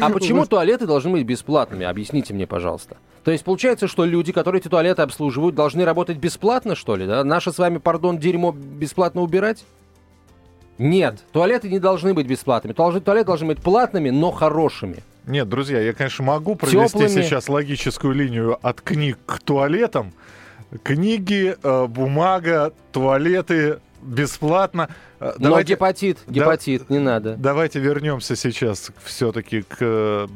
А 0.00 0.10
почему 0.10 0.46
туалеты 0.46 0.86
должны 0.86 1.10
быть 1.10 1.24
бесплатными? 1.24 1.84
Объясните 1.84 2.34
мне, 2.34 2.46
пожалуйста. 2.46 2.96
То 3.24 3.30
есть 3.30 3.42
получается, 3.42 3.88
что 3.88 4.04
люди, 4.04 4.32
которые 4.32 4.60
эти 4.60 4.68
туалеты 4.68 5.02
обслуживают, 5.02 5.54
должны 5.54 5.84
работать 5.84 6.18
бесплатно, 6.18 6.74
что 6.74 6.94
ли? 6.94 7.06
Да? 7.06 7.24
Наше 7.24 7.52
с 7.52 7.58
вами, 7.58 7.78
пардон, 7.78 8.18
дерьмо 8.18 8.52
бесплатно 8.52 9.22
убирать? 9.22 9.64
Нет, 10.76 11.20
туалеты 11.32 11.70
не 11.70 11.78
должны 11.78 12.12
быть 12.12 12.26
бесплатными. 12.26 12.74
Туалеты 12.74 13.24
должны 13.24 13.46
быть 13.46 13.62
платными, 13.62 14.10
но 14.10 14.30
хорошими. 14.30 14.98
Нет, 15.26 15.48
друзья, 15.48 15.80
я, 15.80 15.94
конечно, 15.94 16.24
могу 16.24 16.54
провести 16.54 16.98
Тёплыми. 16.98 17.22
сейчас 17.22 17.48
логическую 17.48 18.12
линию 18.12 18.58
от 18.60 18.82
книг 18.82 19.18
к 19.24 19.38
туалетам. 19.38 20.12
Книги, 20.82 21.56
э, 21.62 21.86
бумага, 21.86 22.72
туалеты 22.92 23.78
бесплатно. 24.02 24.90
Э, 25.20 25.32
Но 25.38 25.62
гепатит, 25.62 26.18
гепатит, 26.26 26.90
не 26.90 26.98
надо. 26.98 27.36
Давайте 27.36 27.78
вернемся 27.78 28.36
сейчас 28.36 28.90
все-таки 29.02 29.62
к, 29.62 29.76
э, 29.80 30.26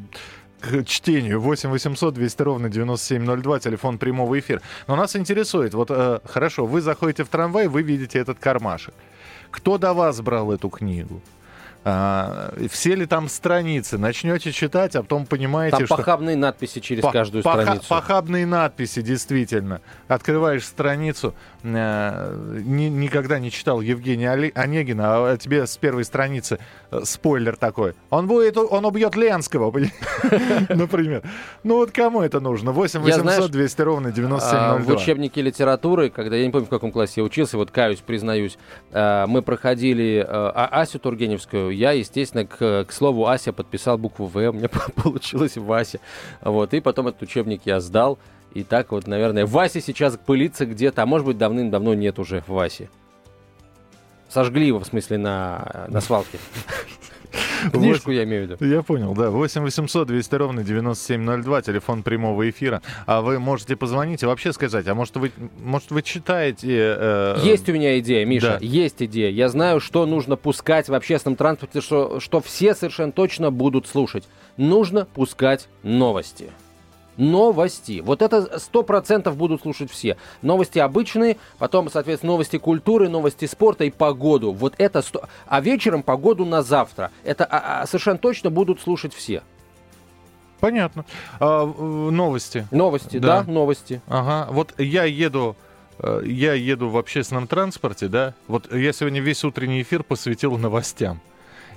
к 0.61 0.85
чтению. 0.85 1.41
8 1.41 1.71
800 1.71 2.15
200 2.15 2.43
ровно 2.43 2.69
9702, 2.69 3.61
телефон 3.61 3.99
прямого 3.99 4.39
эфира. 4.39 4.61
Но 4.87 4.97
нас 4.97 5.17
интересует, 5.17 5.75
вот 5.75 5.91
э, 5.91 6.21
хорошо, 6.25 6.67
вы 6.67 6.81
заходите 6.81 7.25
в 7.25 7.29
трамвай, 7.29 7.69
вы 7.69 7.83
видите 7.83 8.19
этот 8.19 8.39
кармашек. 8.39 8.95
Кто 9.51 9.79
до 9.79 9.93
вас 9.95 10.21
брал 10.21 10.53
эту 10.53 10.69
книгу? 10.69 11.21
А, 11.85 12.53
все 12.71 12.95
ли 12.97 13.07
там 13.07 13.29
страницы? 13.29 13.97
Начнете 13.99 14.53
читать, 14.53 14.97
а 14.97 15.03
потом 15.03 15.25
понимаете, 15.25 15.77
Там 15.79 15.87
что... 15.87 15.97
похабные 15.97 16.37
надписи 16.37 16.81
через 16.81 17.03
По- 17.03 17.13
каждую 17.13 17.43
поха- 17.43 17.63
страницу. 17.63 17.89
Похабные 17.89 18.47
надписи, 18.47 19.01
действительно. 19.01 19.81
Открываешь 20.09 20.65
страницу, 20.67 21.35
ни- 22.61 22.89
никогда 22.89 23.39
не 23.39 23.51
читал 23.51 23.81
Евгения 23.81 24.33
Оле- 24.33 24.53
Онегина, 24.55 25.33
а 25.33 25.37
тебе 25.37 25.67
с 25.67 25.77
первой 25.77 26.05
страницы 26.05 26.59
э, 26.91 27.01
спойлер 27.05 27.57
такой. 27.57 27.95
Он 28.11 28.27
будет, 28.27 28.57
он 28.57 28.85
убьет 28.85 29.17
Ленского, 29.17 29.71
например. 30.69 31.23
Ну 31.65 31.77
вот 31.77 31.91
кому 31.91 32.23
это 32.23 32.41
нужно? 32.41 32.73
8 32.73 33.01
Я, 33.07 33.15
знаешь, 33.19 33.39
800 33.41 33.51
200 33.51 33.81
ровно 33.83 34.09
А, 34.09 34.13
9702. 34.13 34.79
В 34.95 34.97
учебнике 34.97 35.43
литературы, 35.43 36.11
когда 36.11 36.37
я 36.37 36.45
не 36.47 36.51
помню, 36.51 36.67
в 36.67 36.71
каком 36.71 36.93
классе 36.93 37.15
я 37.17 37.25
учился, 37.25 37.57
вот 37.57 37.71
каюсь, 37.71 38.01
признаюсь, 38.01 38.59
э, 38.93 39.27
мы 39.27 39.43
проходили 39.43 40.19
э, 40.19 40.25
А- 40.29 40.69
Асю 40.81 40.99
Тургеневскую. 40.99 41.71
Я, 41.71 41.93
естественно, 41.93 42.47
к, 42.47 42.85
к 42.85 42.93
слову 42.93 43.27
Ася 43.27 43.53
подписал 43.53 43.99
букву 43.99 44.27
В, 44.27 44.37
у 44.37 44.53
меня 44.53 44.69
получилось 45.03 45.57
Вася. 45.57 46.01
Вот, 46.41 46.73
и 46.75 46.81
потом 46.81 47.09
этот 47.09 47.23
учебник 47.23 47.63
я 47.65 47.81
сдал. 47.81 48.19
И 48.55 48.63
так 48.65 48.93
вот, 48.93 49.07
наверное, 49.07 49.47
Вася 49.47 49.81
сейчас 49.81 50.17
пылится 50.17 50.67
где-то, 50.67 51.03
а 51.03 51.07
может 51.07 51.27
быть, 51.27 51.39
давным-давно 51.39 51.95
нет 51.95 52.19
уже 52.19 52.43
Васи. 52.47 52.89
Сожгли 54.29 54.67
его, 54.67 54.79
в 54.81 54.87
смысле, 54.87 55.19
на, 55.19 55.87
на 55.89 56.01
свалке. 56.01 56.39
Книжку 57.73 58.11
я 58.11 58.25
имею 58.25 58.47
в 58.47 58.51
виду. 58.51 58.65
Я 58.65 58.83
понял, 58.83 59.15
да. 59.15 59.31
8 59.31 59.63
800 59.63 60.07
200 60.07 60.35
ровно 60.37 60.63
9702, 60.65 61.63
телефон 61.63 62.03
прямого 62.03 62.49
эфира. 62.49 62.81
А 63.07 63.21
вы 63.21 63.39
можете 63.39 63.77
позвонить 63.77 64.23
и 64.23 64.27
вообще 64.27 64.53
сказать, 64.53 64.87
а 64.87 64.95
может 64.95 65.17
вы, 65.17 65.33
может 65.63 65.91
вы 65.91 66.03
читаете... 66.03 66.95
э, 66.99 67.41
Есть 67.43 67.69
у 67.69 67.73
меня 67.73 67.99
идея, 67.99 68.25
Миша, 68.25 68.59
Да. 68.61 68.65
есть 68.65 69.03
идея. 69.03 69.31
Я 69.31 69.49
знаю, 69.49 69.81
что 69.81 70.07
нужно 70.07 70.37
пускать 70.37 70.89
в 70.89 70.95
общественном 70.95 71.37
транспорте, 71.37 71.81
что, 71.81 72.21
что 72.21 72.41
все 72.41 72.75
совершенно 72.75 73.13
точно 73.13 73.51
будут 73.51 73.87
слушать. 73.87 74.29
Нужно 74.57 75.05
пускать 75.07 75.69
новости. 75.83 76.51
Новости. 77.19 78.01
Вот 78.01 78.23
это 78.23 78.59
сто 78.61 78.85
процентов 78.85 79.37
будут 79.37 79.63
слушать 79.63 79.91
все. 79.91 80.17
Новости 80.41 80.79
обычные, 80.79 81.37
потом, 81.59 81.91
соответственно, 81.91 82.33
новости 82.33 82.59
культуры, 82.59 83.09
новости 83.09 83.45
спорта 83.45 83.85
и 83.85 83.91
погоду. 83.91 84.53
Вот 84.53 84.75
это 84.79 85.03
сто... 85.03 85.25
А 85.47 85.61
вечером 85.61 86.05
погоду 86.05 86.45
на 86.45 86.63
завтра. 86.63 87.11
Это 87.25 87.45
а, 87.45 87.83
а, 87.83 87.87
совершенно 87.87 88.19
точно 88.19 88.51
будут 88.51 88.81
слушать 88.81 89.13
все. 89.13 89.43
Понятно. 90.61 91.05
А, 91.41 91.67
новости. 91.67 92.67
Новости, 92.71 93.19
да, 93.19 93.43
новости. 93.43 94.01
Ага. 94.07 94.51
Вот 94.53 94.75
я 94.79 95.03
еду, 95.03 95.57
э, 95.99 96.23
я 96.25 96.55
еду 96.55 96.89
в 96.89 96.97
общественном 96.97 97.49
транспорте, 97.49 98.07
да. 98.07 98.35
Вот 98.47 98.73
я 98.73 98.93
сегодня 98.93 99.21
весь 99.21 99.43
утренний 99.43 99.83
эфир 99.83 100.05
посвятил 100.05 100.57
новостям. 100.57 101.21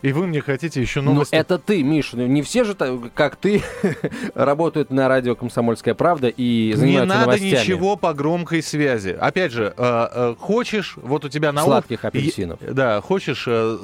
И 0.02 0.12
вы 0.14 0.26
мне 0.28 0.42
хотите 0.42 0.82
еще 0.82 1.02
Ну, 1.02 1.14
новости? 1.14 1.36
это 1.36 1.58
ты, 1.60 1.84
Миша. 1.84 2.18
Ну, 2.18 2.26
Не 2.26 2.42
все 2.42 2.64
же, 2.64 2.76
как 3.14 3.36
ты, 3.36 3.62
работают 4.36 4.90
на 4.90 5.08
радио 5.08 5.36
«Комсомольская 5.36 5.94
правда» 5.94 6.28
и 6.28 6.70
Не 6.70 6.76
занимаются 6.76 7.16
надо 7.16 7.26
новостями. 7.28 7.50
ничего 7.52 7.96
по 7.96 8.14
громкой 8.14 8.64
связи. 8.64 9.16
Опять 9.20 9.52
же, 9.52 9.74
э, 9.78 10.08
э, 10.12 10.36
хочешь, 10.40 10.94
вот 10.98 11.26
у 11.26 11.30
тебя 11.30 11.52
на 11.52 11.64
Сладких 11.64 12.04
апельсинов. 12.06 12.62
Е- 12.62 12.72
Да, 12.72 13.02
хочешь... 13.02 13.46
э, 13.48 13.78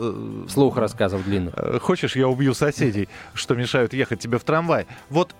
Вслух 0.47 0.77
рассказов 0.77 1.23
длинных. 1.23 1.53
Хочешь, 1.81 2.15
я 2.15 2.27
убью 2.27 2.53
соседей, 2.53 3.09
что 3.33 3.55
мешают 3.55 3.93
ехать 3.93 4.19
тебе 4.19 4.37
в 4.39 4.43
трамвай. 4.43 4.87
Вот 5.09 5.35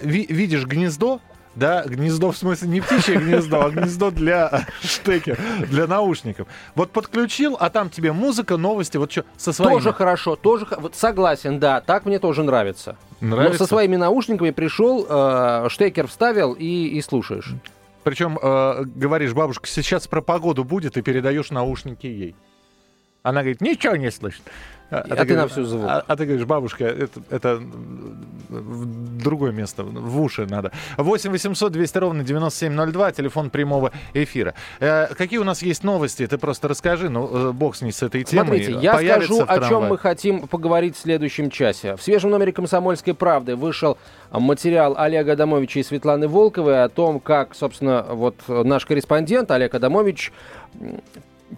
видишь 0.00 0.64
гнездо, 0.66 1.20
да, 1.54 1.84
гнездо 1.84 2.30
в 2.30 2.36
смысле 2.36 2.68
не 2.68 2.80
птичье 2.80 3.16
гнездо, 3.16 3.64
а 3.64 3.70
гнездо 3.70 4.10
для 4.10 4.66
штекер, 4.82 5.38
для 5.68 5.86
наушников. 5.86 6.48
Вот 6.74 6.90
подключил, 6.90 7.56
а 7.58 7.70
там 7.70 7.90
тебе 7.90 8.12
музыка, 8.12 8.56
новости, 8.56 8.96
вот 8.96 9.10
что, 9.10 9.24
со 9.36 9.52
своими... 9.52 9.74
Тоже 9.74 9.92
хорошо, 9.92 10.36
тоже 10.36 10.66
вот 10.78 10.94
согласен, 10.94 11.58
да, 11.58 11.80
так 11.80 12.06
мне 12.06 12.18
тоже 12.18 12.42
нравится. 12.42 12.96
Но 13.20 13.36
Нравится? 13.36 13.58
со 13.58 13.66
своими 13.66 13.96
наушниками 13.96 14.50
пришел, 14.50 15.06
э, 15.08 15.66
штекер 15.68 16.06
вставил 16.06 16.52
и, 16.52 16.86
и 16.86 17.02
слушаешь. 17.02 17.52
Причем 18.02 18.38
э, 18.40 18.84
говоришь, 18.84 19.34
бабушка, 19.34 19.66
сейчас 19.66 20.06
про 20.06 20.22
погоду 20.22 20.64
будет, 20.64 20.96
и 20.96 21.02
передаешь 21.02 21.50
наушники 21.50 22.06
ей. 22.06 22.34
Она 23.22 23.40
говорит, 23.40 23.60
ничего 23.60 23.96
не 23.96 24.10
слышит. 24.10 24.42
А 24.90 25.24
ты 25.24 25.36
на 25.36 25.46
всю 25.48 25.64
звук. 25.64 25.86
А, 25.88 26.04
а 26.06 26.16
ты 26.16 26.26
говоришь, 26.26 26.46
бабушка, 26.46 26.84
это, 26.84 27.20
это 27.30 27.60
в 28.48 29.22
другое 29.22 29.52
место, 29.52 29.84
в 29.84 30.20
уши 30.20 30.46
надо. 30.46 30.72
8 30.96 31.30
800 31.30 31.72
200 31.72 31.98
ровно 31.98 32.24
9702, 32.24 33.12
телефон 33.12 33.50
прямого 33.50 33.92
эфира. 34.14 34.54
Э, 34.80 35.06
какие 35.14 35.38
у 35.38 35.44
нас 35.44 35.62
есть 35.62 35.84
новости? 35.84 36.26
Ты 36.26 36.38
просто 36.38 36.68
расскажи, 36.68 37.08
ну, 37.08 37.50
э, 37.50 37.52
бог 37.52 37.76
с 37.76 37.82
ней, 37.82 37.92
с 37.92 38.02
этой 38.02 38.24
темой. 38.24 38.62
Смотрите, 38.64 38.78
я 38.80 38.94
Появится 38.94 39.34
скажу, 39.34 39.44
о 39.46 39.68
чем 39.68 39.84
мы 39.84 39.98
хотим 39.98 40.48
поговорить 40.48 40.96
в 40.96 41.00
следующем 41.00 41.50
часе. 41.50 41.96
В 41.96 42.02
свежем 42.02 42.30
номере 42.30 42.52
«Комсомольской 42.52 43.14
правды» 43.14 43.56
вышел 43.56 43.98
материал 44.32 44.94
Олега 44.98 45.32
Адамовича 45.32 45.80
и 45.80 45.82
Светланы 45.82 46.28
Волковой 46.28 46.82
о 46.82 46.88
том, 46.88 47.20
как, 47.20 47.54
собственно, 47.54 48.04
вот 48.08 48.36
наш 48.48 48.86
корреспондент 48.86 49.50
Олег 49.50 49.74
Адамович 49.74 50.32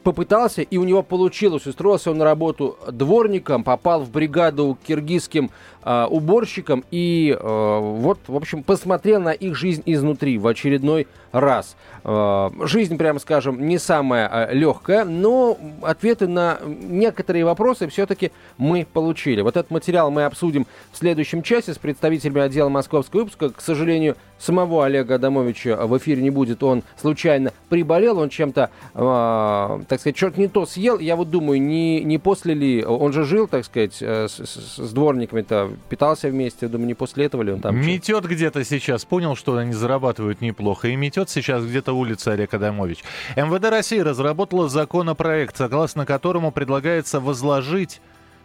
попытался, 0.03 0.63
и 0.63 0.77
у 0.77 0.85
него 0.85 1.03
получилось. 1.03 1.67
Устроился 1.67 2.11
он 2.11 2.19
на 2.19 2.25
работу 2.25 2.79
дворником, 2.91 3.65
попал 3.65 4.03
в 4.03 4.11
бригаду 4.11 4.79
к 4.83 4.87
киргизским 4.87 5.51
а, 5.83 6.07
уборщикам 6.07 6.85
и 6.91 7.37
а, 7.39 7.81
вот, 7.81 8.21
в 8.27 8.37
общем, 8.37 8.63
посмотрел 8.63 9.21
на 9.21 9.33
их 9.33 9.57
жизнь 9.57 9.83
изнутри 9.87 10.39
в 10.39 10.47
очередной 10.47 11.07
раз. 11.33 11.77
А, 12.05 12.53
жизнь, 12.63 12.97
прямо 12.97 13.19
скажем, 13.19 13.67
не 13.67 13.79
самая 13.79 14.29
а, 14.29 14.53
легкая, 14.53 15.05
но 15.05 15.59
ответы 15.83 16.29
на 16.29 16.59
некоторые 16.65 17.45
вопросы 17.45 17.89
все-таки 17.89 18.33
мы 18.59 18.87
получили. 18.91 19.41
Вот 19.41 19.57
этот 19.57 19.71
материал 19.71 20.11
мы 20.11 20.25
обсудим 20.25 20.67
в 20.93 20.99
следующем 20.99 21.43
часе 21.43 21.75
с 21.75 21.79
представителями 21.79 22.43
отдела 22.43 22.69
московского 22.69 23.21
выпуска. 23.21 23.51
К 23.51 23.61
сожалению, 23.61 24.17
самого 24.45 24.85
Олега 24.85 25.15
Адамовича 25.17 25.87
в 25.87 25.97
эфире 25.99 26.23
не 26.23 26.31
будет. 26.31 26.63
Он 26.63 26.83
случайно 27.01 27.53
приболел, 27.69 28.19
он 28.19 28.29
чем-то, 28.29 28.71
э, 28.95 29.81
так 29.89 30.01
сказать, 30.01 30.17
что-то 30.17 30.41
не 30.41 30.49
то 30.49 30.67
съел. 30.67 30.99
Я 30.99 31.17
вот 31.17 31.31
думаю, 31.31 31.61
не, 31.61 32.03
не 32.05 32.19
после 32.19 32.55
ли... 32.55 32.85
Он 32.85 33.13
же 33.13 33.25
жил, 33.25 33.47
так 33.49 33.65
сказать, 33.65 33.99
э, 34.01 34.27
с, 34.29 34.39
с- 34.45 34.77
с 34.77 34.93
дворниками-то, 34.93 35.71
питался 35.89 36.29
вместе. 36.29 36.69
Думаю, 36.69 36.89
не 36.89 36.95
после 36.95 37.27
этого 37.27 37.43
ли 37.43 37.53
он 37.53 37.61
там... 37.61 37.77
Метет 37.77 38.25
где-то 38.27 38.65
сейчас, 38.65 39.05
понял, 39.05 39.37
что 39.37 39.57
они 39.57 39.73
зарабатывают 39.73 40.41
неплохо, 40.41 40.89
и 40.89 40.97
метет 40.97 41.31
сейчас 41.31 41.65
где-то 41.65 41.93
улица 41.93 42.33
Олег 42.33 42.55
Адамович. 42.55 43.05
МВД 43.37 43.65
России 43.71 43.99
разработала 43.99 44.69
законопроект, 44.69 45.57
согласно 45.57 46.07
которому 46.07 46.51
предлагается 46.53 47.21
возложить 47.21 48.01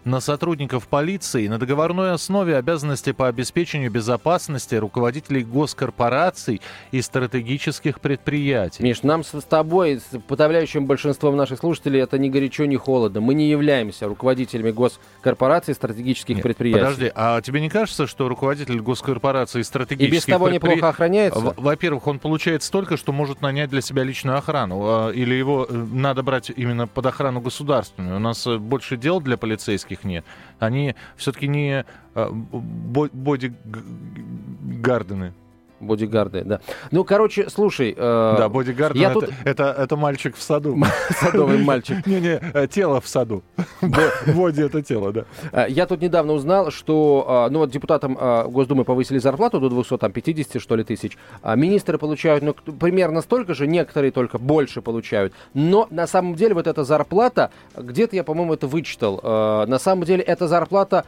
на 0.05 0.19
сотрудников 0.19 0.87
полиции 0.87 1.47
на 1.47 1.57
договорной 1.59 2.11
основе 2.11 2.55
обязанности 2.57 3.11
по 3.11 3.27
обеспечению 3.27 3.91
безопасности 3.91 4.75
руководителей 4.75 5.43
госкорпораций 5.43 6.61
и 6.91 7.01
стратегических 7.01 7.99
предприятий. 7.99 8.83
Миш, 8.83 9.03
нам 9.03 9.23
с 9.23 9.37
с 9.37 9.43
тобой, 9.43 9.99
с 9.99 10.17
подавляющим 10.27 10.85
большинством 10.85 11.35
наших 11.35 11.59
слушателей, 11.59 12.01
это 12.01 12.17
ни 12.17 12.29
горячо, 12.29 12.65
ни 12.65 12.75
холодно. 12.75 13.21
Мы 13.21 13.33
не 13.33 13.49
являемся 13.49 14.07
руководителями 14.07 14.71
госкорпораций 14.71 15.73
и 15.73 15.75
стратегических 15.75 16.41
предприятий. 16.41 16.79
Подожди, 16.81 17.11
а 17.15 17.41
тебе 17.41 17.61
не 17.61 17.69
кажется, 17.69 18.07
что 18.07 18.27
руководитель 18.27 18.79
госкорпорации 18.81 19.59
и 19.59 19.61
И 19.61 19.63
стратегических 19.63 20.11
без 20.17 20.25
того 20.25 20.47
предпри- 20.49 20.53
неплохо 20.53 20.89
охраняется? 20.89 21.53
Во-первых, 21.57 22.07
он 22.07 22.19
получает 22.19 22.63
столько, 22.63 22.97
что 22.97 23.11
может 23.11 23.41
нанять 23.41 23.69
для 23.69 23.81
себя 23.81 24.03
личную 24.03 24.37
охрану. 24.37 24.79
а, 24.83 25.09
Или 25.11 25.35
его 25.35 25.65
э, 25.69 25.73
надо 25.73 26.23
брать 26.23 26.51
именно 26.55 26.87
под 26.87 27.05
охрану 27.05 27.41
государственную. 27.41 28.17
У 28.17 28.19
нас 28.19 28.45
э, 28.47 28.57
больше 28.57 28.97
дел 28.97 29.21
для 29.21 29.37
полицейских 29.37 29.86
нет. 30.03 30.25
Они 30.59 30.95
все-таки 31.15 31.47
не 31.47 31.85
бо- 32.13 33.09
бодигардены. 33.13 35.33
Бодигарды, 35.79 36.43
да. 36.43 36.59
Ну, 36.91 37.03
короче, 37.03 37.49
слушай... 37.49 37.93
э, 37.95 38.35
Да, 38.37 38.49
бодигарды 38.49 38.97
я 38.99 39.11
это, 39.11 39.19
тут- 39.19 39.29
это, 39.45 39.63
это 39.77 39.95
мальчик 39.95 40.35
в 40.35 40.41
саду. 40.41 40.75
Садовый 41.19 41.59
мальчик. 41.59 41.97
Не-не, 42.07 42.39
э, 42.53 42.67
тело 42.67 42.99
в 42.99 43.07
саду. 43.07 43.43
Бо- 43.81 44.33
Боди 44.33 44.61
это 44.61 44.81
тело, 44.81 45.11
да. 45.13 45.25
Э, 45.51 45.65
Я 45.69 45.85
тут 45.85 46.01
недавно 46.01 46.33
узнал, 46.33 46.71
что 46.71 47.45
э, 47.47 47.51
ну 47.51 47.59
вот 47.59 47.69
депутатам 47.69 48.15
Госдумы 48.51 48.85
повысили 48.85 49.19
зарплату 49.19 49.59
до 49.59 49.69
250, 49.69 50.59
что 50.61 50.75
ли, 50.75 50.83
тысяч. 50.83 51.17
А 51.43 51.55
министры 51.55 51.97
получают 51.99 52.43
ну, 52.43 52.53
примерно 52.53 53.21
столько 53.21 53.53
же, 53.53 53.67
некоторые 53.67 54.11
только 54.11 54.39
больше 54.39 54.81
получают. 54.81 55.33
Но 55.53 55.87
на 55.91 56.07
самом 56.07 56.33
деле 56.35 56.55
вот 56.55 56.65
эта 56.65 56.83
зарплата, 56.83 57.51
где-то 57.75 58.15
я, 58.15 58.23
по-моему, 58.23 58.53
это 58.55 58.65
вычитал, 58.67 59.21
на 59.67 59.77
самом 59.79 60.05
деле 60.05 60.23
это 60.23 60.47
зарплата 60.47 61.05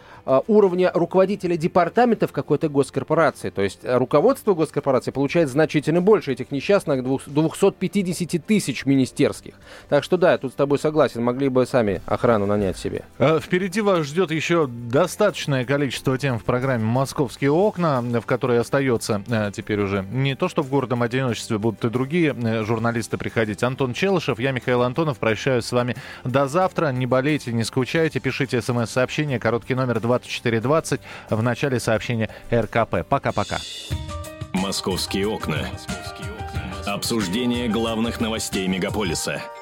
уровня 0.47 0.91
руководителя 0.93 1.57
департамента 1.57 2.27
в 2.27 2.31
какой-то 2.31 2.69
госкорпорации. 2.69 3.49
То 3.49 3.61
есть 3.63 3.79
руководство 3.83 4.53
госкорпорация 4.59 5.11
получает 5.11 5.49
значительно 5.49 6.01
больше 6.01 6.33
этих 6.33 6.51
несчастных 6.51 7.03
250 7.03 8.45
тысяч 8.45 8.85
министерских. 8.85 9.53
Так 9.89 10.03
что 10.03 10.17
да, 10.17 10.33
я 10.33 10.37
тут 10.37 10.51
с 10.51 10.55
тобой 10.55 10.79
согласен, 10.79 11.23
могли 11.23 11.49
бы 11.49 11.65
сами 11.65 12.01
охрану 12.05 12.45
нанять 12.45 12.77
себе. 12.77 13.03
Э, 13.17 13.39
впереди 13.41 13.81
вас 13.81 14.05
ждет 14.05 14.31
еще 14.31 14.67
достаточное 14.67 15.65
количество 15.65 16.17
тем 16.17 16.39
в 16.39 16.43
программе 16.43 16.83
«Московские 16.83 17.51
окна», 17.51 18.01
в 18.01 18.25
которой 18.25 18.59
остается 18.59 19.23
э, 19.27 19.51
теперь 19.55 19.79
уже 19.81 20.05
не 20.11 20.35
то, 20.35 20.49
что 20.49 20.61
в 20.61 20.69
городом 20.69 21.01
одиночестве 21.01 21.57
будут 21.57 21.83
и 21.85 21.89
другие 21.89 22.35
э, 22.35 22.63
журналисты 22.63 23.17
приходить. 23.17 23.63
Антон 23.63 23.93
Челышев, 23.93 24.39
я 24.39 24.51
Михаил 24.51 24.83
Антонов, 24.83 25.17
прощаюсь 25.17 25.65
с 25.65 25.71
вами 25.71 25.95
до 26.23 26.47
завтра. 26.47 26.91
Не 26.91 27.05
болейте, 27.05 27.53
не 27.53 27.63
скучайте, 27.63 28.19
пишите 28.19 28.61
смс-сообщение, 28.61 29.39
короткий 29.39 29.75
номер 29.75 29.99
2420, 29.99 31.01
в 31.29 31.41
начале 31.41 31.79
сообщения 31.79 32.29
РКП. 32.51 33.07
Пока-пока. 33.07 33.57
«Московские 34.53 35.27
окна». 35.27 35.69
Обсуждение 36.85 37.67
главных 37.67 38.19
новостей 38.19 38.67
мегаполиса– 38.67 39.43